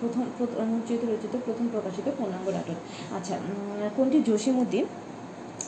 [0.00, 0.64] প্রথম প্রথম-
[1.02, 3.38] রচিত প্রথম প্রকাশিত পূর্ণাঙ্গ নাটক। আচ্ছা
[3.96, 4.22] কোনটি
[4.64, 4.86] জসিমুদ্দিন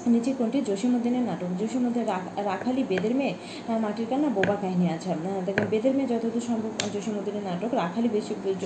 [0.06, 3.34] নিচে কোনটি জসিমুদ্দিনের নাটক। জসিমুদ্দিন রা- রাখালি বেদের মেয়ে
[3.78, 5.14] মাটির কান্না বোবা কাহিনী আছে।
[5.46, 8.64] দেখেন বেদের মেয়ে যতদূর সম্ভব আহ, জসিমুদ্দিনের নাটক রাখালি বেশি জ-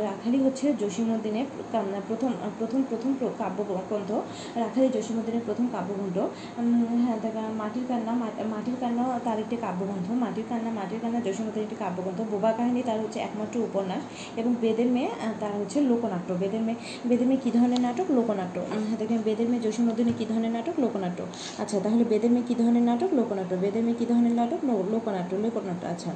[0.00, 4.10] রাখালি হচ্ছে জসিমুদ্দিনের কান্না প্রথম প্রথম প্রথম প্র- কাব্যগ্রন্থ।
[4.58, 6.18] রাখালি জসিমুদ্দিনের প্রথম কাব্যগ্রন্থ।
[7.04, 7.16] হ্যাঁ
[7.52, 8.12] মাটির কান্না
[8.44, 13.00] মাটির কান্না তার একটি কাব্যগ্রন্থ। মাটির কান্না মাটির কান্না জসিমুদ্দিনের একটি কাব্যগ্রন্থ। বোবা কাহিনী তার
[13.00, 14.02] হচ্ছে একমাত্র উপন্যাস
[14.38, 18.04] এবং বেদের মেয়ে তার হচ্ছে লোকনাট্য। বেদের মেয়ে বেদের মেয়ে কী ধরনের নাটক?
[18.10, 20.80] লোকনাট্য। হ্যাঁ, দেখেন বেদের মেয়ে জসিমুদ্দিনে কী ধরনের নাটক?
[20.80, 21.24] লোকনাট্য
[21.58, 23.08] আচ্ছা তাহলে বেদের মেয়ে কী ধরনের নাটক?
[23.12, 24.58] লোকনাট্য বেদের মেয়ে কী ধরনের নাটক?
[24.64, 26.10] লোকনাট্য লোকনাট্য আচ্ছা।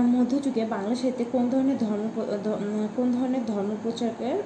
[0.00, 2.08] মধ্যযুগে বাংলা সাহিত্যে কোন ধরনের ধর্ম
[2.96, 4.42] কোন ধরনের ধর্ম প্রচারকের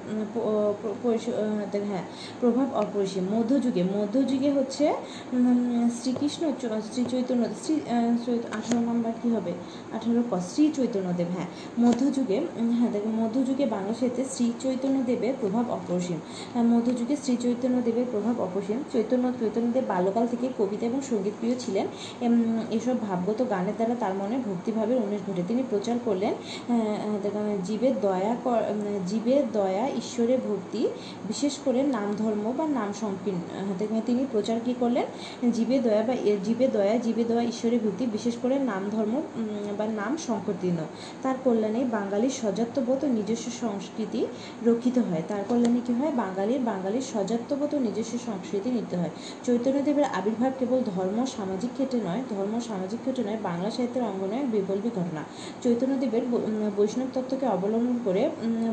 [1.71, 2.03] দেখ- হ্যাঁ
[2.39, 3.23] প্রভাব অপরিসীম?
[3.23, 4.93] মধ্যযুগে। মধ্যযুগে হচ্ছে
[6.01, 6.51] শ্রীকৃষ্ণ
[6.93, 7.75] শ্রী চৈতন্য শ্রী
[8.53, 9.51] আঠারো নম্বর কী হবে?
[9.93, 11.47] আঠারো ক, শ্রী চৈতন্যদেব হ্যাঁ।
[11.79, 16.19] মধ্যযুগে হ্যাঁ দেখুন মধ্যযুগে বাংলা সাহিত্যে শ্রী চৈতন্যদেবের প্রভাব অপরিসীম।
[16.63, 21.85] মধ্যযুগে শ্রী চৈতন্যদেবের প্রভাব অপরিসীম। চৈতন্য, চৈতন্যদেব বাল্যকাল থেকে কবিতা এবং সংগীত প্রিয় ছিলেন।
[22.77, 26.33] এসব ভাবগত গানের দ্বারা তার মনে ভক্তিভাবের উন্মেষ ঘটে। তিনি প্রচার করলেন
[27.63, 28.31] জীবের দয়া
[29.07, 30.81] জীবের দয়া ঈশ্বরের ভক্তি,
[31.27, 35.05] বিশেষ করে নাম ধর্ম বা নাম সংকীর্ণ তিনি প্রচার কী করলেন?
[35.53, 39.15] জীবে দয়া বা জীবে দয়া জীবে দয়া ঈশ্বরের ভক্তি, বিশেষ করে নাম ধর্ম
[39.77, 40.79] বা নাম সংকীর্ণ।
[41.23, 44.21] তার কল্যাণে বাঙালির সজাত্যবোধ ও নিজস্ব সংস্কৃতি
[44.65, 46.13] রক্ষিত হয়। তার কল্যাণে কী হয়?
[46.15, 49.11] বাঙালির বাঙালির সজাত্যবোধ ও নিজস্ব সংস্কৃতি নিতে হয়।
[49.45, 54.89] চৈতন্যদেবের আবির্ভাব কেবল ধর্ম সামাজিক ক্ষেত্রে নয় ধর্ম সামাজিক ক্ষেত্রে নয় বাংলা সাহিত্যের অঙ্গনে বিপ্লবী
[54.89, 55.21] ঘটনা
[55.63, 56.23] চৈতন্যদেবের
[56.77, 58.23] বৈষ্ণব তত্ত্বকে অবলম্বন করে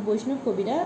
[0.07, 0.77] বৈষ্ণব কবিরা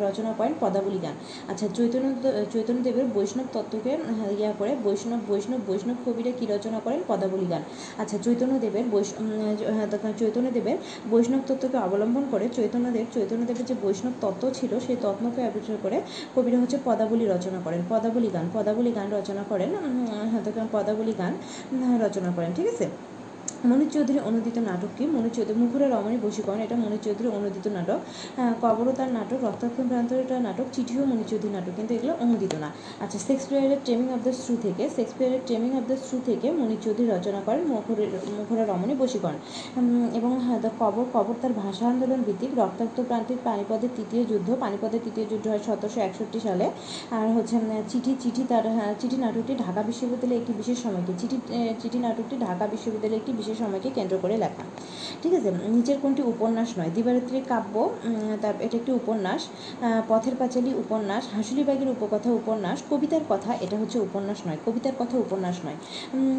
[0.00, 1.14] রচনা করেন পদাবলী গান।
[1.48, 2.06] আচ্ছা চৈতন্য
[2.52, 7.00] চৈতন্যদেবের বৈষ্ণব তত্ত্বকে আহ, ইয়া করে বৈষ্ণব বৈষ্ণব বৈষ্ণব কবিরা কী রচনা করেন?
[7.08, 7.62] পদাবলী গান।
[7.98, 9.28] আচ্ছা চৈতন্যদেবের বৈষ উম,
[9.76, 10.76] হ্যাঁ, চৈতন্যদেবের
[11.10, 15.98] বৈষ্ণব তত্ত্বকে অবলম্বন করে চৈতন্যদেব চৈতন্যদেবের যে বৈষ্ণব তত্ত্ব ছিল সেই তত্ত্বকে আবিষ্কার করে
[16.36, 19.70] কবিরা হচ্ছে পদাবলী রচনা করেন। পদাবলী গান। পদাবলী গান রচনা করেন
[20.72, 21.32] পদাবলী গান
[22.00, 22.86] রচনা করেন ঠিক আছে?
[23.64, 28.52] মনোজ চৌধুরী অনুদিত নাটকটি মনোজ চৌধুরী মুখুরা রমণী বশীকরণ এটা মনোজ চৌধুরী অনুদিত নাটক। আহ,
[28.62, 32.68] কবরতার নাটক রক্তাক্ষণ প্রান্তরটা নাটক চিঠিও মনোজ চৌধুরী নাটক কিন্তু এগুলো অনুদিত না।
[33.00, 37.08] আচ্ছা শেক্সপিয়ারের ট্রেমিং অফ দ্য স্ট্রু থেকে শেক্সপিয়ারের ট্রেমিং অফ দ্য স্ট্রু থেকে মনোজ চৌধুরী
[37.14, 39.38] রচনা করেন মুখুরের মুখুরা রমণী বশীকরণ।
[40.18, 45.00] এবং হ্যাঁ, দ্য কবর কবর তার ভাষা আন্দোলন ভিত্তিক রক্তাক্ত প্রান্তিক পানিপদের তৃতীয় যুদ্ধ পানিপদের
[45.04, 46.66] তৃতীয় যুদ্ধ হয় সতেরোশো একষট্টি সালে।
[47.18, 47.56] আর হচ্ছে
[47.90, 51.36] চিঠি চিঠি তার হ্যাঁ, চিঠি নাটকটি ঢাকা বিশ্ববিদ্যালয়ে একটি বিশেষ সময়কে চিঠি
[51.82, 54.64] চিঠি নাটকটি ঢাকা বিশ্ববিদ্যালয়ে একটি বিশেষ সময়কে কেন্দ্র করে লেখা
[55.22, 57.74] ঠিক আছে নিচের কোনটি উপন্যাস নয় দিবারাত্রি কাব্য
[58.42, 59.40] তার এটা একটি উপন্যাস
[60.08, 65.56] পথের পাঁচালী উপন্যাস হাঁসুলিবাগের উপকথা উপন্যাস কবিতার কথা এটা হচ্ছে উপন্যাস নয় কবিতার কথা উপন্যাস
[65.64, 65.78] নয়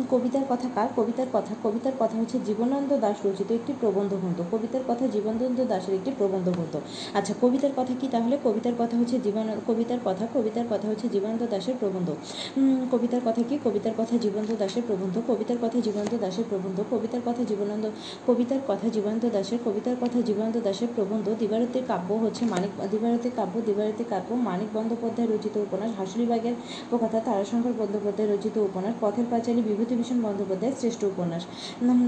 [0.09, 4.83] কবিতার কথা কার কবিতার কথা কবিতার কথা হচ্ছে জীবনানন্দ দাস রচিত একটি প্রবন্ধ গ্রন্থ কবিতার
[4.87, 6.75] কথা জীবনানন্দ দাশের একটি প্রবন্ধ গ্রন্থ
[7.13, 11.43] আচ্ছা কবিতার কথা কি তাহলে কবিতার কথা হচ্ছে জীবন কবিতার কথা কবিতার কথা হচ্ছে জীবনানন্দ
[11.45, 12.09] দাসের প্রবন্ধ
[12.91, 17.41] কবিতার কথা কি কবিতার কথা জীবনানন্দ দাসের প্রবন্ধ কবিতার কথা জীবনানন্দ দাসের প্রবন্ধ কবিতার কথা
[17.43, 17.85] জীবনানন্দ
[18.27, 23.55] কবিতার কথা জীবনানন্দ দাসের কবিতার কথা জীবনানন্দ দাসের প্রবন্ধ দিবারতের কাব্য হচ্ছে মানিক দিবারতের কাব্য
[23.67, 26.55] দিবারতের কাব্য মানিক বন্দ্যোপাধ্যায় রচিত উপন্যাস হাসুলিবাগের
[26.93, 31.43] কথা তারাশঙ্কর বন্দ্যোপাধ্যায় রচিত উপন্যাস পথের পাঁচালী বিভূতিভূষণ বন্দ্যোপাধ্যায়ের শ্রেষ্ঠ উপন্যাস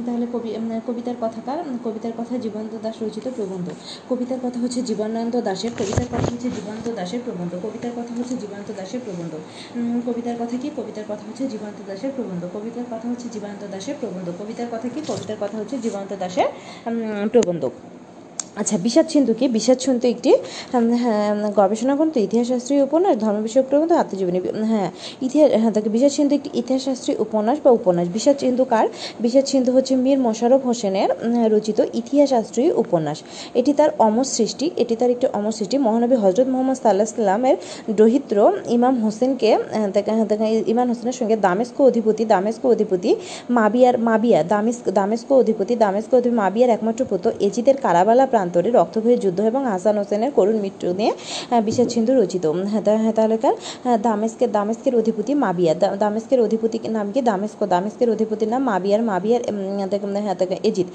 [0.06, 0.50] তাহলে কবি
[0.88, 3.68] কবিতার কথা কার কবিতার কথা জীবনানন্দ দাস রচিত প্রবন্ধ
[4.10, 8.70] কবিতার কথা হচ্ছে জীবনানন্দ দাসের কবিতার কথা হচ্ছে জীবনানন্দ দাসের প্রবন্ধ কবিতার কথা হচ্ছে জীবনানন্দ
[8.80, 9.34] দাসের প্রবন্ধ
[10.08, 14.28] কবিতার কথা কি কবিতার কথা হচ্ছে জীবনানন্দ দাসের প্রবন্ধ কবিতার কথা হচ্ছে জীবনানন্দ দাসের প্রবন্ধ
[14.40, 16.48] কবিতার কথা কি কবিতার কথা হচ্ছে জীবন্ত দাশের
[17.30, 17.63] প্রবন্ধক। প্রবন্ধ
[18.56, 19.46] আচ্ছা বিষাদ সিন্ধু কি?
[19.48, 20.32] বিষাদ সিন্ধু একটি
[21.04, 24.40] হ্যাঁ, গবেষণা গ্রন্থ ইতিহাসশাস্ত্রীয় উপন্যাস ধর্ম বিষয়ক প্রবন্ধ আত্মজীবনী
[24.72, 24.90] হ্যাঁ
[25.22, 28.86] ইতিহাস হ্যাঁ তাকে বিষাদ সিন্ধু একটি ইতিহাসশাস্ত্রী উপন্যাস বা উপন্যাস। বিষাদ সিন্ধু কার?
[29.24, 31.10] বিষাদ সিন্ধু হচ্ছে মীর মোশাররফ হোসেনের
[31.54, 33.18] রচিত ইতিহাসশাস্ত্রী উপন্যাস।
[33.60, 37.56] এটি তার অমর সৃষ্টি এটি তার একটি অমর সৃষ্টি মহানবী হজরত মোহাম্মদ সাল্লাহ সাল্লামের
[38.00, 38.38] দহিত্র
[38.78, 39.90] ইমাম হোসেনকে হ্যাঁ,
[40.30, 43.12] তাকে ইমাম হোসেনের সঙ্গে দামেস্ক অধিপতি দামেস্ক অধিপতি
[43.58, 49.40] মাবিয়ার মাবিয়া দামেস্ক দামেস্ক অধিপতি দামেস্ক অধিপতি মাবিয়ার একমাত্র পুত্র এজিদের কারাবালা প্রান্তরে রক্তক্ষয়ী যুদ্ধ
[49.52, 51.14] এবং হাসান হোসেনের করুণ মৃত্যু নিয়ে
[51.52, 53.56] আহ, সিন্ধু রচিত। হ্যাঁ হ্যাঁ, তাহলে কার?
[53.84, 55.74] হ্যাঁ, দামেস্কের দামেস্কের অধিপতি মাবিয়া।
[56.04, 57.20] দামেস্কের অধিপতি নাম কি?
[57.32, 59.42] দামেস্ক দামেস্কের অধিপতির নাম মাবিয়ার। মাবিয়ার
[60.70, 60.88] এজিদ।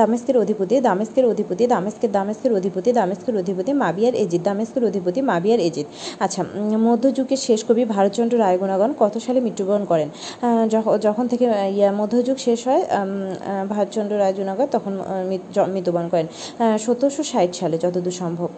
[0.00, 5.86] দামেস্কের অধিপতি দামেস্কের অধিপতি দামেস্কের দামেস্কের অধিপতি দামেস্কের অধিপতি মাবিয়ার এজিদ। দামেস্কের অধিপতি মাবিয়ার এজিদ।
[6.24, 6.40] আচ্ছা
[6.86, 10.08] মধ্যযুগের শেষ কবি ভারতচন্দ্র রায়গুণাগণ কত সালে মৃত্যুবরণ করেন?
[11.06, 11.44] যখন থেকে
[12.00, 12.82] মধ্যযুগ শেষ হয়
[13.72, 14.92] ভারতচন্দ্র রায়গুণাগণ তখন
[15.74, 16.26] মৃত্যুবরণ করেন।
[16.84, 18.50] সতেরোশো ষাট সালে যতদূর সম্ভব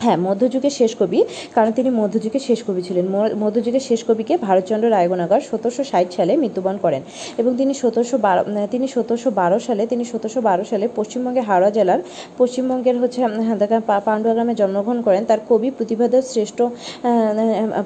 [0.00, 3.04] হ্যাঁ মধ্যযুগের শেষ কবি কারণ তিনি মধ্যযুগের শেষ কবি ছিলেন।
[3.38, 7.02] মধ্যযুগের শেষ কবিকে ভারতচন্দ্র রায়গণাগর সতেরোশো ষাট সালে মৃত্যুবরণ করেন
[7.38, 11.98] এবং তিনি সতেরোশো বারো তিনি সতেরোশো বারো সালে তিনি সতেরোশো বারো সালে পশ্চিমবঙ্গের হাওড়া জেলার
[12.38, 16.58] পশ্চিমবঙ্গের হচ্ছে উম, দেখা পা- পান্ডুয়া গ্রামে জন্মগ্রহণ করেন। তার কবি প্রতিভাদের শ্রেষ্ঠ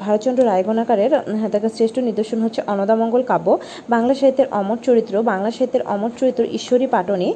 [0.00, 3.48] ভারতচন্দ্র রায়গণাকারের হ্যাঁ, দেখা শ্রেষ্ঠ নিদর্শন হচ্ছে অনদামঙ্গল কাব্য
[3.88, 7.28] বাংলা সাহিত্যের অমর চরিত্র বাংলা সাহিত্যের অমর চরিত্র ঈশ্বরী পাটনি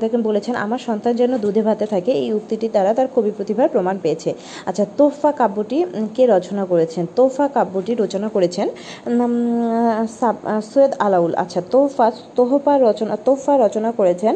[0.00, 3.89] তাকে বলেছেন আমার সন্তান যেন দুধে ভাতে থাকে। এই উক্তিটির দ্বারা তার কবি প্রতিভার প্রমাণ
[4.04, 4.30] পেয়েছে।
[4.68, 5.78] আচ্ছা তোফা কাব্যটি
[6.16, 7.04] কে রচনা করেছেন?
[7.18, 8.66] তোফা কাব্যটি রচনা করেছেন
[10.70, 14.34] সৈয়দ আলাউল। আচ্ছা তোফা, তোহফা রচনা, তোফা রচনা করেছেন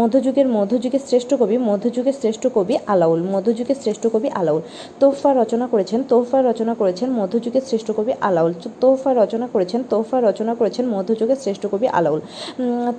[0.00, 4.62] মধ্যযুগের মধ্যযুগের শ্রেষ্ঠ কবি, মধ্যযুগের শ্রেষ্ঠ কবি আলাউল, মধ্যযুগের শ্রেষ্ঠ কবি আলাউল।
[5.00, 8.52] তোফা রচনা করেছেন, তোফা রচনা করেছেন, মধ্যযুগের শ্রেষ্ঠ কবি আলাউল।
[8.82, 12.20] তোফা রচনা করেছেন, তোফা রচনা করেছেন, মধ্যযুগের শ্রেষ্ঠ কবি আলাউল।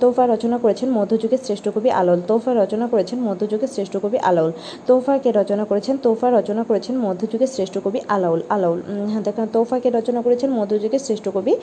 [0.02, 4.52] তোফা রচনা করেছেন, মধ্যযুগের শ্রেষ্ঠ কবি আলাউল। তোফা রচনা করেছেন, মধ্যযুগের শ্রেষ্ঠ কবি আলাউল।
[4.88, 8.80] তোফা কে রচনা করেছেন করেছেন তোফা, রচনা করেছেন মধ্যযুগের শ্রেষ্ঠ কবি আলাউল আলাউল
[9.12, 11.54] হ্যাঁ দেখেন, তোফাকে রচনা করেছেন মধ্যযুগের শ্রেষ্ঠ কবি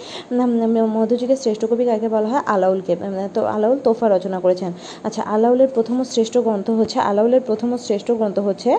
[0.96, 2.42] মধ্যযুগের শ্রেষ্ঠ কবি কাকে বলা হয়?
[2.54, 2.94] আলাউলকে
[3.36, 4.70] তো আলাউল তোফা রচনা করেছেন।
[5.06, 8.70] আচ্ছা আলাউলের প্রথম শ্রেষ্ঠ গ্রন্থ হচ্ছে, আলাউলের প্রথম শ্রেষ্ঠ গ্রন্থ হচ্ছে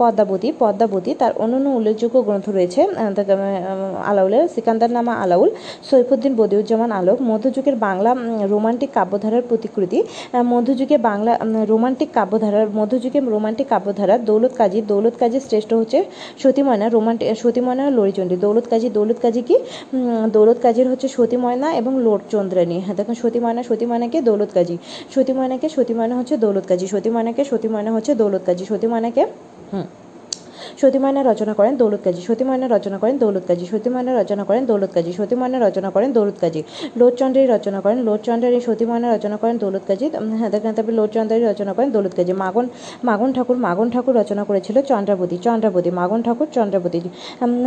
[0.00, 2.80] পদ্মাবতী পদ্মাবতী, তার অন্যান্য উল্লেখযোগ্য গ্রন্থ রয়েছে
[4.10, 5.50] আলাউলের সিকান্দার নামা আলাউল,
[5.88, 8.10] সৈফুদ্দিন বদিউজ্জামান আলোক, মধ্যযুগের বাংলা
[8.52, 9.98] রোমান্টিক কাব্যধারার প্রতিকৃতি
[10.52, 11.32] মধ্যযুগে বাংলা
[11.72, 15.98] রোমান্টিক কাব্যধারার, মধ্যযুগে রোমান্টিক কাব্যধারা দৌলত কাজী দৌলত কাজী শ্রেষ্ঠ হচ্ছে
[16.42, 19.56] সতীময়না রোমান্টিক সতীময়না লরিচণ্ডী দৌলত কাজী দৌলত কাজী কি?
[20.34, 24.76] দৌলত কাজীর হচ্ছে সতীময়না এবং লোটচন্দ্রানী হ্যাঁ দেখুন, সতীময়না, সতীময়নাকে দৌলত কাজী
[25.14, 29.22] সতীময়নাকে সতীময়না হচ্ছে দৌলত কাজী সতীময়নাকে সতীময়না হচ্ছে দৌলত কাজী সতীময়নাকে,
[29.72, 29.86] হুম
[30.80, 35.12] সতীময়না রচনা করেন দৌলত কাজী। সতীময়না রচনা করেন দৌলত কাজী। সতীময়না রচনা করেন দৌলত কাজী।
[35.12, 36.62] সতীময়না রচনা করেন দৌলত কাজী।
[36.96, 42.14] লোটচন্দ্রী রচনা করেন লোটচন্দ্রের সতীময়না রচনা করেন দৌলত কাজী। হ্যাঁ তারপরে লোটচন্দ্রী রচনা করেন দৌলত
[42.14, 42.66] কাজী। মাগন
[43.04, 47.00] মাগন ঠাকুর মাগন ঠাকুর রচনা করেছিল চন্দ্রাবতী চন্দ্রাবতী, মাগন ঠাকুর, চন্দ্রাবতী।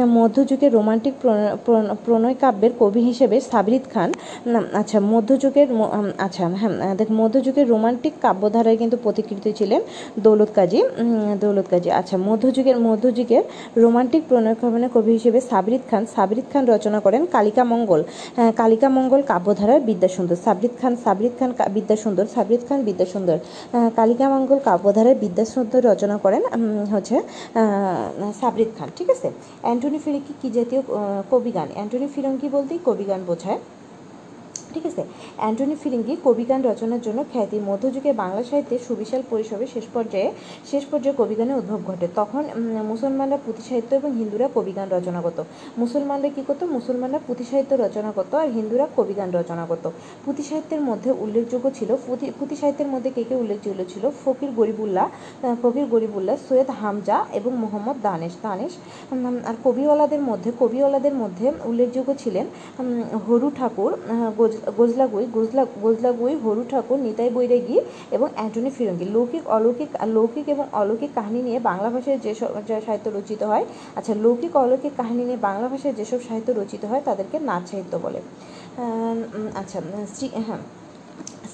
[0.08, 4.14] মধ্যযুগের রোমান্টিক প্রণ- প্রণ- প্রণয় কাব্যের কবি হিসেবে সাবরিদ খান।
[4.74, 5.68] আচ্ছা মধ্যযুগের
[6.18, 9.82] আচ্ছা হ্যাঁ দেখ, মধ্যযুগের রোমান্টিক কাব্যধারায় কিন্তু প্রতিকৃতি ছিলেন
[10.20, 10.84] দৌলত কাজী।
[11.40, 13.44] দৌলত কাজী। আচ্ছা মধ্যযুগের মধ্যযুগের
[13.84, 18.02] রোমান্টিক প্রণয়ক্ষমনের কবি হিসেবে সাবরিদ খান সাবরিদ খান রচনা করেন কালিকা মঙ্গল।
[18.60, 23.38] কালিকা মঙ্গল কাব্যধারার বিদ্যাসুন্দর সাবরিদ খান সাবরিদ খান বিদ্যাসুন্দর সাবরিদ খান বিদ্যাসুন্দর
[24.00, 26.44] কালিকা মঙ্গল কাব্যধারার বিদ্যাসুন্দর রচনা করেন
[26.94, 27.16] হচ্ছে
[27.62, 29.28] আহ, সাবরিদ খান ঠিক আছে?
[29.64, 30.82] অ্যান্টনি ফিরিঙ্গি কি জাতীয়
[31.32, 33.60] কবিগান অ্যান্টনি ফিরঙ্গি বলতেই কবিগান বোঝায়।
[34.78, 35.04] ঠিক আছে?
[35.38, 40.30] অ্যান্টনি ফিরিঙ্গি কবিগান রচনার জন্য খ্যাতি। মধ্যযুগে বাংলা সাহিত্যের সুবিশাল পরিসরে শেষ পর্যায়ে
[40.72, 42.44] শেষ পর্যায়ে কবিগানের উদ্ভব ঘটে। তখন
[42.92, 45.40] মুসলমানরা পুঁথি সাহিত্য এবং হিন্দুরা কবিগান রচনা করত।
[45.78, 46.64] মুসলমানরা কী করতো?
[46.78, 49.88] মুসলমানরা পুঁথি সাহিত্য রচনা করতো আর হিন্দুরা কবিগান রচনা করতো।
[50.26, 54.04] পুঁথি সাহিত্যের মধ্যে উল্লেখযোগ্য ছিল, পুঁথি পুঁথি সাহিত্যের মধ্যে কে কে উল্লেখযোগ্য ছিল?
[54.24, 55.08] ফকির গরিবুল্লাহ
[55.62, 58.74] ফকির গরিবুল্লাহ, সৈয়দ হামজা এবং মোহাম্মদ দানেশ। দানেশ
[59.50, 62.46] আর কবিওয়ালাদের মধ্যে কবিওয়ালাদের মধ্যে উল্লেখযোগ্য ছিলেন
[63.28, 63.92] হরু ঠাকুর
[64.80, 67.78] গোজলাগুই, গোজলা, গোজলাগুই, হরু ঠাকুর, নিতাই বৈরাগী
[68.16, 72.34] এবং অ্যান্টনি ফিরঙ্গি। লৌকিক, অলৌকিক, লৌকিক এবং অলৌকিক কাহিনী নিয়ে বাংলা ভাষায় যে
[72.88, 73.66] সাহিত্য রচিত হয়
[73.98, 78.20] আচ্ছা লৌকিক, অলৌকিক কাহিনী নিয়ে বাংলা ভাষায় যেসব সাহিত্য রচিত হয়, তাদেরকে নাচ সাহিত্য বলে।
[79.56, 79.80] আচ্ছা
[80.16, 80.64] শ্রী হ্যাঁ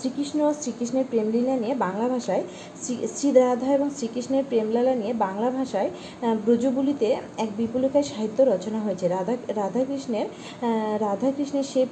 [0.03, 2.43] শ্রীকৃষ্ণ ও শ্রীকৃষ্ণের প্রেমলীলা নিয়ে বাংলা ভাষায়
[2.81, 5.89] শ্রী শ্রী রাধা এবং শ্রীকৃষ্ণের প্রেমলীলা নিয়ে বাংলা ভাষায়
[6.45, 7.07] ব্রজবুলিতে
[7.43, 10.27] এক বিপুলকায় সাহিত্য রচনা হয়েছে। রাধা রাধাকৃষ্ণের
[11.05, 11.85] রাধাকৃষ্ণের সেই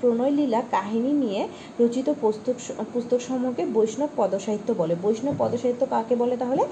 [0.00, 1.42] প্রণয়লীলা কাহিনী নিয়ে
[1.80, 2.56] রচিত পুস্তক
[2.92, 6.62] পুস্তক সমূহকে বৈষ্ণব পদসাহিত্য বলে। বৈষ্ণব পদসাহিত্য কাকে বলে তাহলে?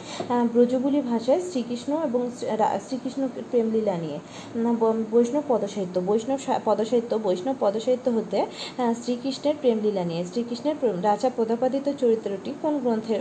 [0.55, 2.21] ব্রজবুলি ভাষায় শ্রীকৃষ্ণ এবং
[2.87, 4.19] শ্রীকৃষ্ণ প্রেমলীলা নিয়ে।
[5.15, 8.39] বৈষ্ণব পদসাহিত্য। বৈষ্ণব পদসাহিত্য বৈষ্ণব পদসাহিত্য হতে
[9.03, 13.21] শ্রীকৃষ্ণের প্রেমলীলা নিয়ে। শ্রীকৃষ্ণের রাজা প্রতাপাদিত চরিত্রটি কোন গ্রন্থের?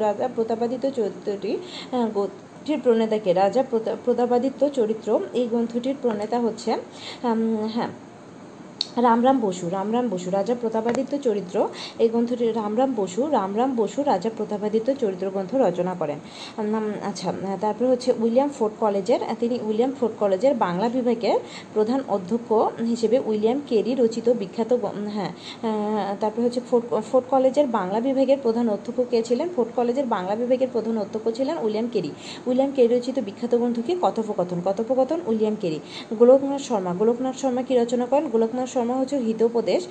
[0.00, 1.56] রাজা প্রতাপাদিত চরিত্রটি
[1.92, 6.76] গ্রন্থটির প্রণেতাকে। রাজা প্রতা- প্রতাপাদিত্য চরিত্র, এই গ্রন্থটির প্রণেতা হচ্ছে
[7.74, 7.88] হ্যাঁ
[9.06, 11.56] রামরাম বসু রামরাম বসু, রাজা প্রতাপাদিত্য চরিত্র।
[12.02, 16.18] এই গ্রন্থটি রামরাম বসু রামরাম বসু, রাজা প্রতাপাদিত্য চরিত্র গ্রন্থ রচনা করেন।
[17.10, 17.28] আচ্ছা
[17.64, 21.38] তারপরে হচ্ছে উইলিয়াম ফোর্ট কলেজের, তিনি উইলিয়াম ফোর্ট কলেজের বাংলা বিভাগের
[21.74, 22.48] প্রধান অধ্যক্ষ
[22.92, 24.70] হিসেবে উইলিয়াম কেরি রচিত বিখ্যাত
[25.16, 25.32] হ্যাঁ
[26.20, 29.46] তারপরে হচ্ছে ফোর্ট ফোর্ট কলেজের বাংলা বিভাগের প্রধান অধ্যক্ষ কে ছিলেন?
[29.56, 32.10] ফোর্ট কলেজের বাংলা বিভাগের প্রধান অধ্যক্ষ ছিলেন উইলিয়াম কেরি।
[32.48, 33.92] উইলিয়াম কেরি রচিত বিখ্যাত গ্রন্থ কি?
[34.04, 35.78] কথোপকথন। কথোপকথন উইলিয়াম কেরি।
[36.20, 38.26] গোলকনাথ শর্মা গোলকনাথ শর্মা কি রচনা করেন?
[38.34, 39.86] গোলকনাথ শর্মা হচ্ছে হিতোপদেশ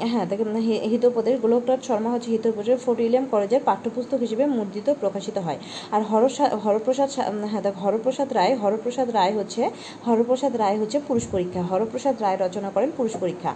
[0.00, 5.38] হ্যাঁ দেখেন, হি- হিতোপদেশ গোলকনাথ শর্মা হচ্ছে হিতোপদেশ ফোর্ট উইলিয়াম কলেজের পাঠ্যপুস্তক হিসেবে মুদ্রিত, প্রকাশিত
[5.38, 5.58] হয়।
[5.90, 7.10] আর হরসা- হরপ্রসাদ
[7.46, 9.70] হ্যাঁ দেখ, হরপ্রসাদ রায় হরপ্রসাদ রায় হচ্ছে,
[10.06, 13.54] হরপ্রসাদ রায় হচ্ছে পুরুষ পরীক্ষা, হরপ্রসাদ রায় রচনা করেন পুরুষ পরীক্ষা।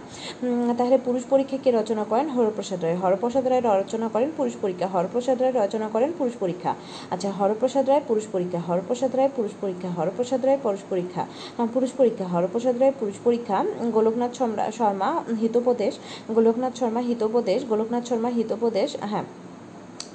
[0.77, 2.29] তাহলে পুরুষ পরীক্ষা কে রচনা করেন?
[2.29, 6.75] হরপ্রসাদ রায় হরপ্রসাদ রায় রচনা করেন পুরুষ পরীক্ষা, হরপ্রসাদ রায় রচনা করেন পুরুষ পরীক্ষা।
[7.11, 11.25] আচ্ছা হরপ্রসাদ রায় পুরুষ পরীক্ষা, হরপ্রসাদ রায় পুরুষ পরীক্ষা, হরপ্রসাদ রায় পুরুষ পরীক্ষা
[11.73, 15.09] পুরুষ পরীক্ষা, হরপ্রসাদ রায় পুরুষ পরীক্ষা, গোলকনাথ সম্রা- শর্মা,
[15.41, 15.93] হিতোপদেশ,
[16.35, 19.25] গোলকনাথ শর্মা, হিতোপদেশ, গোলকনাথ শর্মা, হিতোপদেশ হ্যাঁ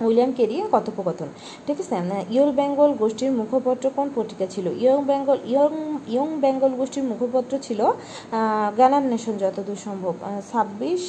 [0.06, 1.28] উইলিয়াম কেরি, কথোপকথন।
[1.66, 1.94] ঠিক আছে
[2.34, 4.66] ইয়ং বেঙ্গল গোষ্ঠীর মুখপত্র কোন পত্রিকা ছিল?
[4.82, 5.72] Young Bengal, Young
[6.14, 7.80] Young Bengal গোষ্ঠীর মুখপত্র ছিল
[8.76, 10.14] জ্ঞানার নেশন যতদূর সম্ভব
[10.50, 11.02] ছাব্বিশ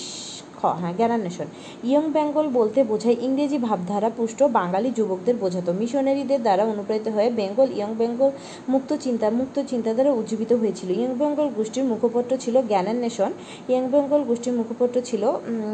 [0.62, 1.46] খ হ্যাঁ জ্ঞানান্বেষণ।
[1.84, 7.68] ইয়ং বেঙ্গল বলতে বোঝায় ইংরেজি ভাবধারা পুষ্ট, বাঙালি যুবকদের বোঝাতো। মিশনারিদের দ্বারা অনুপ্রাণিত হয়ে বেঙ্গল,
[7.76, 8.32] ইয়ং বেঙ্গল
[8.70, 13.32] মুক্ত চিন্তা মুক্ত চিন্তা দ্বারা উজ্জীবিত হয়েছিল। ইয়ং বেঙ্গল গোষ্ঠীর মুখপত্র ছিল জ্ঞানান্বেষণ।
[13.70, 15.32] ইয়ং বেঙ্গল গোষ্ঠীর মুখপত্র ছিল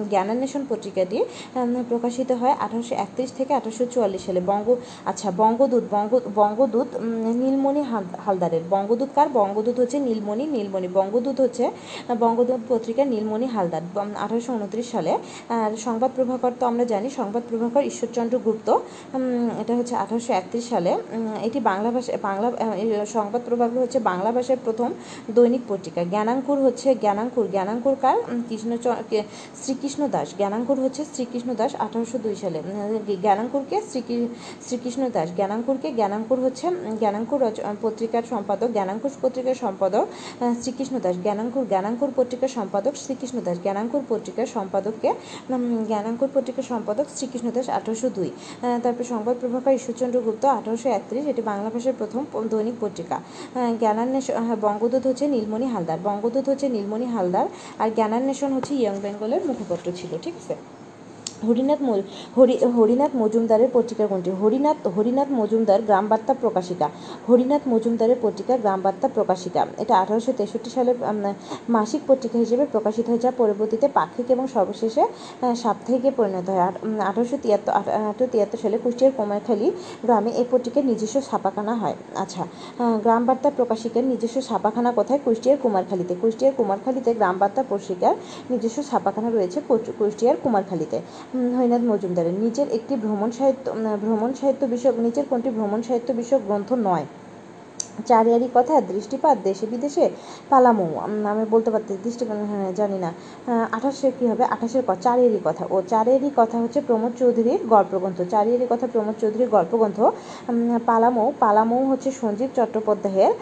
[0.09, 1.23] জ্ঞানান্বেষণ পত্রিকাটি
[1.89, 6.87] প্রকাশিত হয় আঠারোশো একত্রিশ থেকে আঠারোশো চুয়াল্লিশ সালে। বঙ্গ আচ্ছা বঙ্গদূত, বঙ্গ, বঙ্গদূত
[7.35, 9.29] নীলমণি হাল- হালদারের। বঙ্গদূত কার?
[9.33, 11.71] বঙ্গদূত হচ্ছে নীলমণি নীলমণি। বঙ্গদূত হচ্ছে,
[12.19, 13.81] বঙ্গদূত পত্রিকা নীলমণি হালদার।
[14.15, 15.17] আঠারোশো উনত্রিশ সালে।
[15.77, 18.69] সংবাদ প্রভাকর তো আমরা জানি সংবাদ প্রভাকর ঈশ্বরচন্দ্র গুপ্ত।
[19.59, 20.97] এটা হচ্ছে আঠারোশো একত্রিশ সালে।
[21.43, 22.51] এটি বাংলা ভাষা বাংলা
[23.05, 24.93] সংবাদ প্রভাকর হচ্ছে বাংলা ভাষার প্রথম
[25.31, 28.17] দৈনিক পত্রিকা। জ্ঞানাঙ্কুর হচ্ছে জ্ঞানাঙ্কুর। জ্ঞানাঙ্কুর কার?
[28.17, 29.23] উম, কৃষ্ণচ- কে-
[29.63, 32.61] শ্রীকৃষ্ণ দাস। জ্ঞানাঙ্কুর হচ্ছে শ্রীকৃষ্ণ দাস আঠারোশো দুই সালে।
[33.21, 34.27] জ্ঞানাঙ্কুরকে শ্রী-
[34.65, 36.67] শ্রীকৃষ্ণ দাস। জ্ঞানাঙ্কুরকে জ্ঞানাঙ্কুর হচ্ছে
[36.99, 40.07] জ্ঞানাঙ্কুর পত্রিকার সম্পাদক। জ্ঞানাঙ্কুর পত্রিকার সম্পাদক
[40.61, 45.09] শ্রীকৃষ্ণ দাস। জ্ঞানাঙ্কুর জ্ঞানাঙ্কুর পত্রিকার সম্পাদক শ্রীকৃষ্ণ দাস। জ্ঞানাঙ্কুর পত্রিকার সম্পাদককে
[45.89, 48.29] জ্ঞানাঙ্কুর পত্রিকার সম্পাদক শ্রীকৃষ্ণ দাস আঠারোশো দুই।
[48.83, 53.17] তারপর সংবাদ প্রভাকর ঈশ্বরচন্দ্র গুপ্ত আঠারোশো একত্রিশ, এটি বাংলা ভাষার প্রথম দৈনিক পত্রিকা।
[53.81, 54.33] জ্ঞানান্বেষণ
[54.65, 57.47] বঙ্গদূত হচ্ছে নীলমণি হালদার। বঙ্গদূত হচ্ছে নীলমণি হালদার
[57.81, 60.55] আর জ্ঞানান্বেষণ হচ্ছে ইয়ং বেঙ্গলের মুখপত্র ছিল, ঠিক আছে?
[61.45, 61.79] হরিনাথ
[62.37, 64.29] হরি হরিনাথ মজুমদারের পত্রিকা কোনটি?
[64.41, 66.87] হরিনাথ হরিনাথ মজুমদার গ্রাম বার্তা প্রকাশিকা।
[67.27, 70.91] হরিনাথ মজুমদারের পত্রিকা গ্রাম বার্তা প্রকাশিকা। এটা আঠারোশো তেষট্টি সালে
[71.75, 75.03] মাসিক পত্রিকা হিসেবে প্রকাশিত হয় যা পরবর্তীতে পাক্ষিক এবং সর্বশেষে
[75.63, 76.63] সাপ্তাহিকে পরিণত হয়।
[77.09, 79.67] আঠারোশো তিয়াত্তর আঠারোশো তিয়াত্তর সালে কুষ্টিয়ার কুমারখালী
[80.05, 85.19] গ্রামে এই পত্রিকার নিজস্ব ছাপাখানা হয়। আচ্ছা আহ, গ্রাম বার্তা প্রকাশিকার নিজস্ব ছাপাখানা কোথায়?
[85.25, 88.13] কুষ্টিয়ার কুমারখালীতে। কুষ্টিয়ার কুমারখালীতে গ্রাম বার্তা পত্রিকার
[88.51, 89.59] নিজস্ব ছাপাখানা রয়েছে
[89.99, 90.97] কুষ্টিয়ার কুমারখালীতে।
[91.53, 93.65] হরিনাথ মজুমদারের। নিজের একটি ভ্রমণ সাহিত্য
[94.01, 97.05] ভ্রমণ সাহিত্য বিষয়ক, নিজের কোনটি ভ্রমণ সাহিত্য বিষয়ক গ্রন্থ নয়।
[98.05, 100.09] চারিয়ারি কথা দৃষ্টিপাত দেশে বিদেশে
[100.49, 103.13] পালামু আমি বলতে পারতে দৃষ্টি হ্যাঁ, জানি না।
[103.71, 104.43] আঠাশে কী হবে?
[104.43, 109.47] আঠাশের কথা চারিয়ারি কথা। ও চারিয়ারি কথা হচ্ছে প্রমোদ চৌধুরীর গল্পগ্রন্থ। চারিয়ারি কথা প্রমোদ চৌধুরীর
[109.49, 110.01] গল্পগ্রন্থ
[110.85, 113.33] পালামৌ। পালামৌ হচ্ছে সঞ্জীব চট্টোপাধ্যায়ের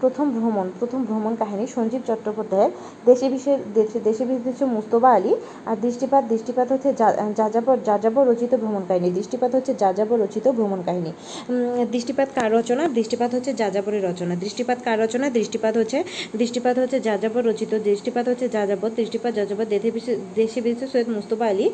[0.00, 2.70] প্রথম ভ্রমণ প্রথম ভ্রমণ কাহিনী। সঞ্জীব চট্টোপাধ্যায়ের
[3.04, 5.34] দেশে বিশেষ দেশে দেশে বিদেশে মুস্তফা আলী
[5.66, 10.82] আর দৃষ্টিপাত দৃষ্টিপাত হচ্ছে যা- যাযাবর যাযাবর রচিত ভ্রমণ কাহিনী। দৃষ্টিপাত হচ্ছে যাযাবর রচিত ভ্রমণ
[10.86, 11.12] কাহিনী।
[11.92, 12.88] দৃষ্টিপাত কার রচনা?
[12.88, 15.30] দৃষ্টিপাত হচ্ছে যাযাবরের রচনা। দৃষ্টিপাত কার রচনা?
[15.30, 16.04] দৃষ্টিপাত হচ্ছে
[16.36, 21.70] দৃষ্টিপাত হচ্ছে যাযাবর রচিত। দৃষ্টিপাত হচ্ছে যাযাবর। দৃষ্টিপাত যাযাবর দেশে দেশে বিদেশে সৈয়দ মুস্তফা আলী।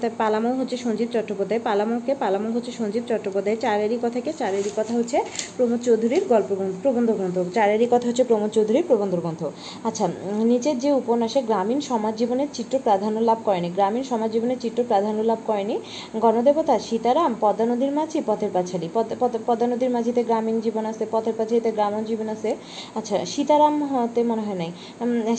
[0.00, 5.24] তার পালামৌ হচ্ছে সঞ্জীব চট্টোপাধ্যায়। পালামৌকে পালামৌ হচ্ছে সঞ্জীব চট্টোপাধ্যায়। চারেরই কথাকে চারেরই কথা হচ্ছে
[5.56, 9.44] প্রমোদ চৌধুরীর গল্প প্রবন্ধ গ্রন্থ। চারেরই কথা হচ্ছে প্রমোদ চৌধুরীর প্রবন্ধ গ্রন্থ।
[9.84, 10.08] আচ্ছা
[10.44, 15.22] নিচের যে উপন্যাসে গ্রামীণ সমাজ জীবনের চিত্র প্রাধান্য লাভ করেনি। গ্রামীণ সমাজ জীবনের চিত্র প্রাধান্য
[15.22, 15.80] লাভ করেনি।
[16.16, 21.04] গণদেবতা, সীতারাম, পদ্মা নদীর মাঝি, পথের পাঁচালী। পদ- পদ- পদ্মা নদীর মাঝিতে গ্রামীণ জীবন আছে,
[21.12, 22.50] পথের পাঁচালীতে গ্রামীণ জীবন আছে।
[22.98, 24.70] আচ্ছা সীতারাম হতে মনে হয় নাই।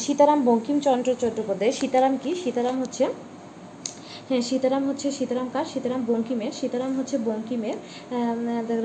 [0.06, 2.32] সীতারাম বঙ্কিমচন্দ্র চট্টোপাধ্যায়, সীতারাম কি?
[2.44, 3.04] সীতারাম হচ্ছে
[4.30, 5.66] হ্যাঁ সীতারাম হচ্ছে সীতারাম কার?
[5.74, 7.78] সীতারাম বঙ্কিমের। সীতারাম হচ্ছে বঙ্কিমের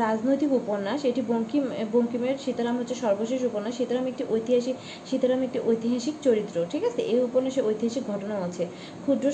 [0.04, 4.76] রাজনৈতিক উপন্যাস। এটি বঙ্কিম, বঙ্কিমের সীতারাম হচ্ছে সর্বশেষ উপন্যাস। সীতারাম একটি ঐতিহাসিক,
[5.08, 7.00] সীতারাম একটি ঐতিহাসিক চরিত্র, ঠিক আছে?
[7.12, 8.64] এই উপন্যাসে ঐতিহাসিক ঘটনাও আছে।
[9.04, 9.26] ক্ষুদ্র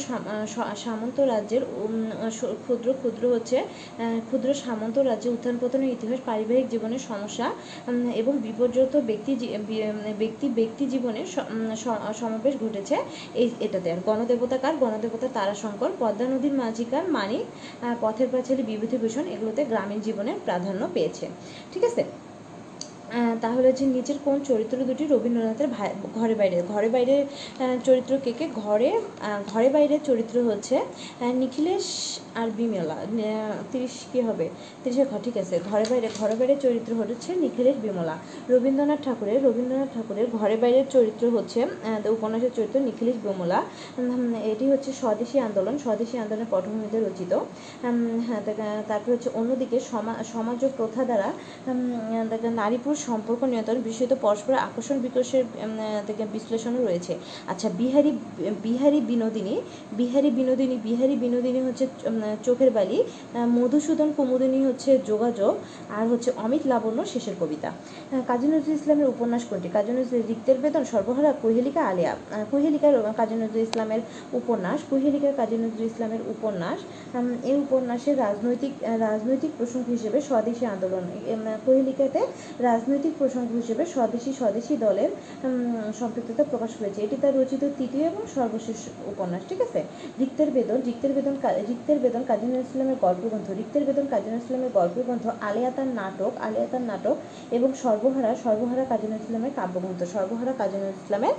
[0.85, 1.63] সামন্ত রাজ্যের
[2.65, 3.59] ক্ষুদ্র ক্ষুদ্র হচ্ছে
[4.29, 7.47] ক্ষুদ্র সামন্ত রাজ্যে উত্থান পতনের ইতিহাস, পারিবারিক জীবনের সমস্যা
[8.21, 9.33] এবং বিপর্যত ব্যক্তি
[10.23, 11.27] ব্যক্তি ব্যক্তি জীবনের
[12.21, 12.97] সমাবেশ ঘটেছে
[13.43, 14.75] এই, এটাতে। আর গণদেবতা কার?
[14.83, 17.45] গণদেবতা তারাশঙ্কর। পদ্মা নদীর মাঝিকার মানিক
[18.01, 21.25] পথের পাঁচালী বিভূতিভূষণ এগুলোতে গ্রামীণ জীবনের প্রাধান্য পেয়েছে।
[21.73, 22.03] ঠিক আছে?
[23.45, 25.69] তাহলে যে নিচের কোন চরিত্র দুটি রবীন্দ্রনাথের
[26.19, 27.15] ঘরে বাইরে ঘরে বাইরে
[27.89, 28.47] চরিত্র কে কে?
[28.65, 28.91] ঘরে
[29.53, 30.77] ঘরে বাইরের চরিত্র হচ্ছে
[31.43, 31.87] নিখিলেশ
[32.41, 32.97] আর বিমলা
[33.73, 34.47] তিরিশ কী হবে?
[34.83, 38.15] তিরিশে ঘর, ঠিক আছে। ঘরে বাইরে, ঘরে বাইরের চরিত্র হচ্ছে নিখিলেশ, বিমলা।
[38.53, 41.61] রবীন্দ্রনাথ ঠাকুরের রবীন্দ্রনাথ ঠাকুরের ঘরে বাইরের চরিত্র হচ্ছে
[42.17, 43.59] উপন্যাসের চরিত্র নিখিলেশ, বিমলা।
[44.53, 47.33] এটি হচ্ছে স্বদেশী আন্দোলন, স্বদেশী আন্দোলনের পটভূমিতে রচিত।
[48.27, 48.43] হ্যাঁ
[48.91, 51.29] তারপর হচ্ছে অন্যদিকে সমা সমাজ ও প্রথা দ্বারা
[52.63, 55.45] নারী পুরুষ সম্পর্ক নিয়ন্ত্রণ বিষয়ত পরস্পর আকর্ষণ বিকশের
[56.09, 57.13] থেকে বিশ্লেষণও রয়েছে।
[57.53, 58.11] আচ্ছা বিহারি
[58.67, 59.55] বিহারি বিনোদিনী
[60.01, 61.85] বিহারি বিনোদিনী বিহারি বিনোদিনী হচ্ছে
[62.47, 62.99] চোখের বালি
[63.57, 65.53] মধুসূদন কুমুদিনী হচ্ছে যোগাযোগ,
[65.99, 67.69] আর হচ্ছে অমিত লাবণ্য শেষের কবিতা।
[68.31, 69.69] কাজী নজরুল ইসলামের উপন্যাস কোনটি?
[69.77, 72.13] কাজী নজরুল রিক্তের বেতন সর্বহারা কুহেলিকা আলিয়া।
[72.51, 74.03] কুহেলিকার কাজী নজরুল ইসলামের
[74.41, 76.79] উপন্যাস, কুহেলিকার, কাজী নজরুল ইসলামের উপন্যাস
[77.51, 78.73] এই উপন্যাসের রাজনৈতিক
[79.07, 81.05] রাজনৈতিক প্রসঙ্গ হিসেবে স্বদেশী আন্দোলন
[81.65, 82.21] কুহেলিকাতে কোহেলিকাতে
[82.69, 82.90] রাজনৈতিক
[83.21, 85.11] প্রসঙ্গ হিসেবে স্বদেশী স্বদেশী দলের
[86.01, 88.79] সম্পৃক্ততা প্রকাশ করেছে। এটি তার রচিত তৃতীয় এবং সর্বশেষ
[89.13, 89.81] উপন্যাস, ঠিক আছে?
[90.23, 91.35] রিক্তের বেদন রিক্তের বেদন
[91.71, 96.85] রিক্তের বেদন কাজী নজরুল ইসলামের গল্পগ্রন্থ, রিক্তের বেদন কাজী নজরুল ইসলামের গল্পগ্রন্থ আলিয়াতার নাটক আলিয়াতার
[96.91, 97.17] নাটক
[97.57, 101.35] এবং সর্বহারা সর্বহারা কাজী নজরুল ইসলামের কাব্যগ্রন্থ, সর্বহারা কাজী নজরুল ইসলামের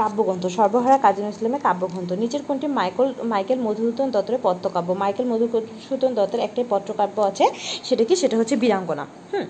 [0.00, 6.10] কাব্যগ্রন্থ, সর্বহারা কাজী নজরুল ইসলামের কাব্যগ্রন্থ। নিচের কোনটি মাইকেল মাইকেল মধুসূদন দত্তের পত্রকাব্য। মাইকেল মধুসূদন
[6.18, 7.44] দত্তের একটাই পত্রকাব্য আছে,
[7.88, 8.14] সেটা কি?
[8.22, 9.46] সেটা হচ্ছে বীরাঙ্গনা। হুম।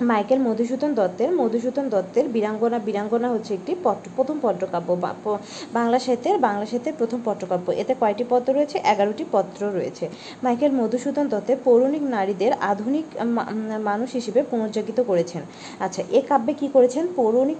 [0.00, 5.36] মাইকেল মধুসূদন দত্তের মধুসূদন দত্তের বীরাঙ্গনা বীরাঙ্গনা হচ্ছে একটি পত্র প্রথম পত্রকাব্য বা-
[5.72, 8.78] বাংলা সাহিত্যের বাংলা সাহিত্যের প্রথম পত্রকাব্য এতে কয়টি পত্র রয়েছে?
[8.78, 10.08] এগারোটি পত্র রয়েছে।
[10.42, 13.04] মাইকেল মধুসূদন দত্তের পৌরাণিক নারীদের আধুনিক
[13.80, 15.42] মানুষ হিসেবে পুনর্জাগিত করেছেন।
[15.80, 17.06] আচ্ছা এ কাব্যে কি করেছেন?
[17.16, 17.56] পৌরাণিক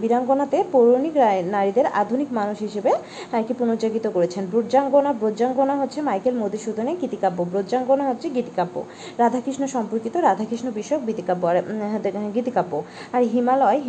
[0.00, 1.12] বীরাঙ্গনাতে পৌরাণিক
[1.44, 2.92] নারীদের আধুনিক মানুষ হিসেবে
[3.32, 4.46] কি পুনর্জাগিত করেছেন?
[4.46, 8.84] ব্রজাঙ্গনা ব্রজাঙ্গনা হচ্ছে মাইকেল মধুসূদনের গীতিকাব্য। ব্রজাঙ্গনা হচ্ছে গীতিকাব্য।
[9.18, 13.80] রাধাকৃষ্ণ সম্পর্কিত, রাধাকৃষ্ণ বিষয়ক গীতিকাব্য। উম, হ্যাঁ, গীতিকাব্য। আর হিমালয়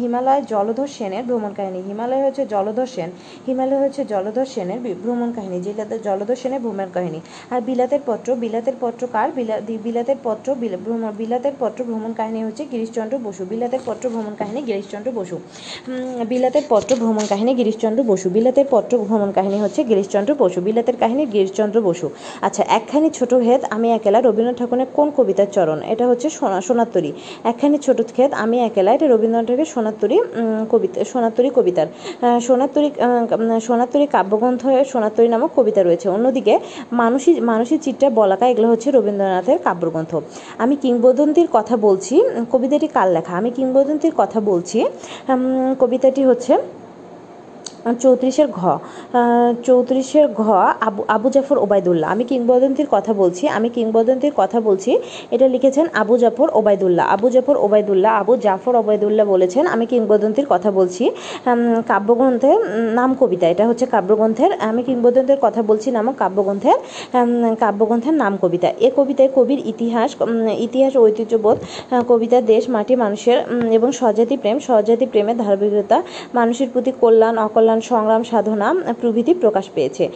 [0.00, 3.10] হিমালয় জলধর সেনের ভ্রমণ কাহিনী। হিমালয় হচ্ছে জলধর সেন
[3.46, 7.20] হিমালয় হচ্ছে জলধর সেনের ভ্রমণ কাহিনী যেটাতে জলধর সেনের ভ্রমণ কাহিনী।
[7.50, 9.30] আর বিলাতের পত্র বিলাতের পত্র কার?
[9.32, 10.54] বিলা- বিলাতের পত্র
[11.18, 15.38] বিলাতের পত্র ভ্রমণ কাহিনী হচ্ছে গিরিশচন্দ্র বসু। বিলাতের পত্র ভ্রমণ কাহিনী গিরিশচন্দ্র বসু।
[16.28, 21.26] বিলাতের পত্র ভ্রমণ কাহিনী গিরিশচন্দ্র বসু। বিলাতের পত্র ভ্রমণ কাহিনী হচ্ছে গিরিশচন্দ্র বসু। বিলাতের কাহিনী
[21.26, 22.10] গিরিশচন্দ্র বসু।
[22.40, 25.82] আচ্ছা একখানি ছোট ভেদ আমি একেলা রবীন্দ্রনাথ ঠাকুরের কোন কবিতার চরণ?
[25.82, 27.12] এটা হচ্ছে সোনা- সোনাত্তরী
[27.44, 30.18] একখানি ছোট ক্ষেত, আমি একেলা এটা রবীন্দ্রনাথ ঠাকুরের সোনাত্তরী
[30.70, 31.86] কবিতা সোনাত্তরী কবিতার।
[32.40, 32.90] সোনাত্তরী
[33.60, 36.58] সোনাত্তরী কাব্যগ্রন্থে সোনাত্তরী নামক কবিতা রয়েছে। অন্যদিকে
[36.92, 40.16] মানুষই মানুষের চিত্রা বলাকা, এগুলো হচ্ছে রবীন্দ্রনাথের কাব্যগ্রন্থ।
[40.58, 42.22] আমি কিংবদন্তির কথা বলছি,
[42.52, 43.36] কবিতাটি কার লেখা?
[43.36, 44.84] আমি কিংবদন্তির কথা বলছি
[45.80, 46.79] কবিতাটি হচ্ছে
[48.02, 48.60] চৌত্রিশের ঘ।
[49.66, 50.42] চৌত্রিশের ঘ
[50.88, 54.90] আবু আবু জাফর ওবায়দুল্লাহ। আমি কিংবদন্তির কথা বলছি, আমি কিংবদন্তির কথা বলছি।
[55.34, 60.70] এটা লিখেছেন আবু জাফর ওবায়দুল্লাহ। আবু জাফর ওবায়দুল্লাহ, আবু জাফর ওবায়দুল্লাহ বলেছেন, আমি কিংবদন্তির কথা
[60.78, 61.04] বলছি।
[61.90, 62.58] কাব্যগ্রন্থের
[62.98, 66.78] নাম কবিতা, এটা হচ্ছে কাব্যগ্রন্থের, আমি কিংবদন্তির কথা বলছি নামক কাব্যগ্রন্থের
[67.62, 70.10] কাব্যগ্রন্থের নাম কবিতা। এ কবিতায় কবির ইতিহাস
[70.66, 71.56] ইতিহাস ঐতিহ্যবোধ
[72.10, 73.38] কবিতা, দেশ, মাটি, মানুষের
[73.76, 75.98] এবং স্বজাতি প্রেম, স্বজাতি প্রেমের ধারাবাহিকতা,
[76.38, 80.08] মানুষের প্রতি কল্যাণ, অকল্যাণ সংগ্রাম সাধনা প্রভৃতি প্রকাশ পেয়েছে।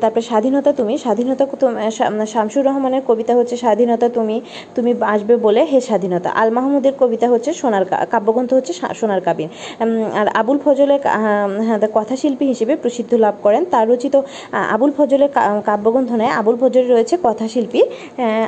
[0.00, 1.46] তারপরে স্বাধীনতা তুমি স্বাধীনতা
[2.26, 4.40] শামসুর রহমানের কবিতা হচ্ছে স্বাধীনতা তুমি
[4.74, 9.48] তুমি আসবে বলে হে স্বাধীনতা। আল মাহমুদের কবিতা হচ্ছে সোনার কাব্যগ্রন্থ হচ্ছে সোনার কাবিন।
[10.14, 11.00] আর আবুল ফজলের
[11.64, 14.20] হ্যাঁ, কথাশিল্পী হিসেবে প্রসিদ্ধ লাভ করেন। তার রচিত
[14.52, 17.82] আবুল ফজলের কা- কাব্যগ্রন্থ নয় আবুল ফজলের রয়েছে কথাশিল্পী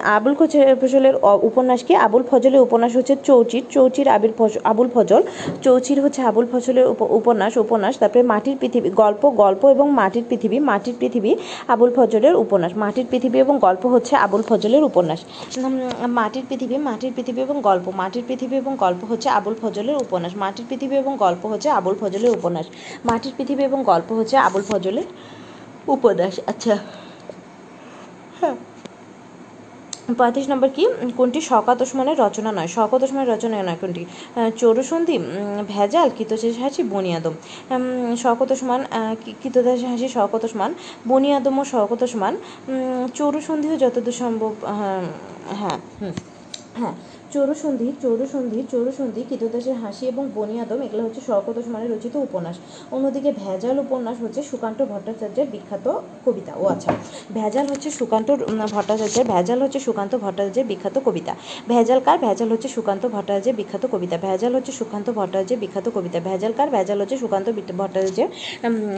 [0.05, 0.35] আবুল
[0.81, 1.95] ফজলের উপন্যাস কি?
[1.95, 4.33] আবুল ফজলের উপন্যাস হচ্ছে চৌচির চৌচির আবির
[4.65, 5.23] আবুল ফজল
[5.63, 10.59] চৌচির হচ্ছে আবুল ফজলের উপ- উপন্যাস উপন্যাস তারপরে মাটির পৃথিবী, গল্প গল্প এবং মাটির পৃথিবী
[10.59, 11.37] মাটির পৃথিবী
[11.69, 15.25] আবুল ফজলের উপন্যাস, মাটির পৃথিবী এবং গল্প হচ্ছে আবুল ফজলের উপন্যাস।
[16.07, 20.67] মাটির পৃথিবী মাটির পৃথিবী এবং গল্প, মাটির পৃথিবী এবং গল্প হচ্ছে আবুল ফজলের উপন্যাস, মাটির
[20.69, 22.67] পৃথিবী এবং গল্প হচ্ছে আবুল ফজলের উপন্যাস।
[23.05, 25.05] মাটির পৃথিবী এবং গল্প হচ্ছে আবুল ফজলের
[25.89, 26.79] উপন্যাস। আচ্ছা।
[28.41, 28.55] হ্যাঁ।
[30.09, 30.85] পঁয়ত্রিশ নম্বর কি?
[31.17, 32.71] কোনটি শকাত ওসমানের রচনা নয়?
[32.77, 34.03] শকাত ওসমানের রচনা নয় কোনটি?
[34.57, 35.17] চরুসন্ধি
[35.69, 37.35] ভেজাল কিতশেষ হাসি বনিয়াদম
[38.17, 38.81] শকত ওসমান
[39.43, 40.71] কিতদাস হাসি শকত ওসমান
[41.09, 42.35] বনিয়াদম ও শকত ওসমান
[43.15, 45.03] চৌরসন্ধিও যতদূর সম্ভব হ্যাঁ
[45.61, 45.79] হ্যাঁ
[46.81, 46.95] হ্যাঁ।
[47.35, 52.57] চৌরসন্ধি চৌরসন্ধি চৌরসন্ধি কীতদাসের হাসি এবং বনিয়াদম এগুলো হচ্ছে শওকত ওসমানের রচিত উপন্যাস।
[52.95, 55.87] অন্যদিকে ভেজাল উপন্যাস হচ্ছে সুকান্ত ভট্টাচার্যের বিখ্যাত
[56.27, 56.91] কবিতা। ও আচ্ছা
[57.35, 58.29] ভেজাল হচ্ছে সুকান্ত
[58.75, 61.33] ভট্টাচার্যের, ভেজাল হচ্ছে সুকান্ত ভট্টাচার্যের বিখ্যাত কবিতা।
[61.69, 62.19] ভেজাল কার?
[62.19, 66.69] ভেজাল হচ্ছে সুকান্ত ভট্টাচার্যের বিখ্যাত কবিতা। ভেজাল হচ্ছে সুকান্ত ভট্টাচার্যের বিখ্যাত কবিতা। ভেজাল কার?
[66.71, 67.47] ভেজাল হচ্ছে সুকান্ত
[67.79, 68.29] ভট্টাচার্যের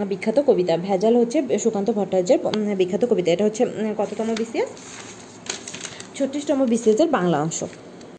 [0.09, 2.39] বিখ্যাত কবিতা। ভেজাল হচ্ছে সুকান্ত ভট্টাচার্যের
[2.81, 3.62] বিখ্যাত কবিতা। এটা হচ্ছে
[3.99, 4.70] কততম বিসিএস?
[6.16, 7.61] ছত্রিশতম বিসিএসের বাংলা অংশ।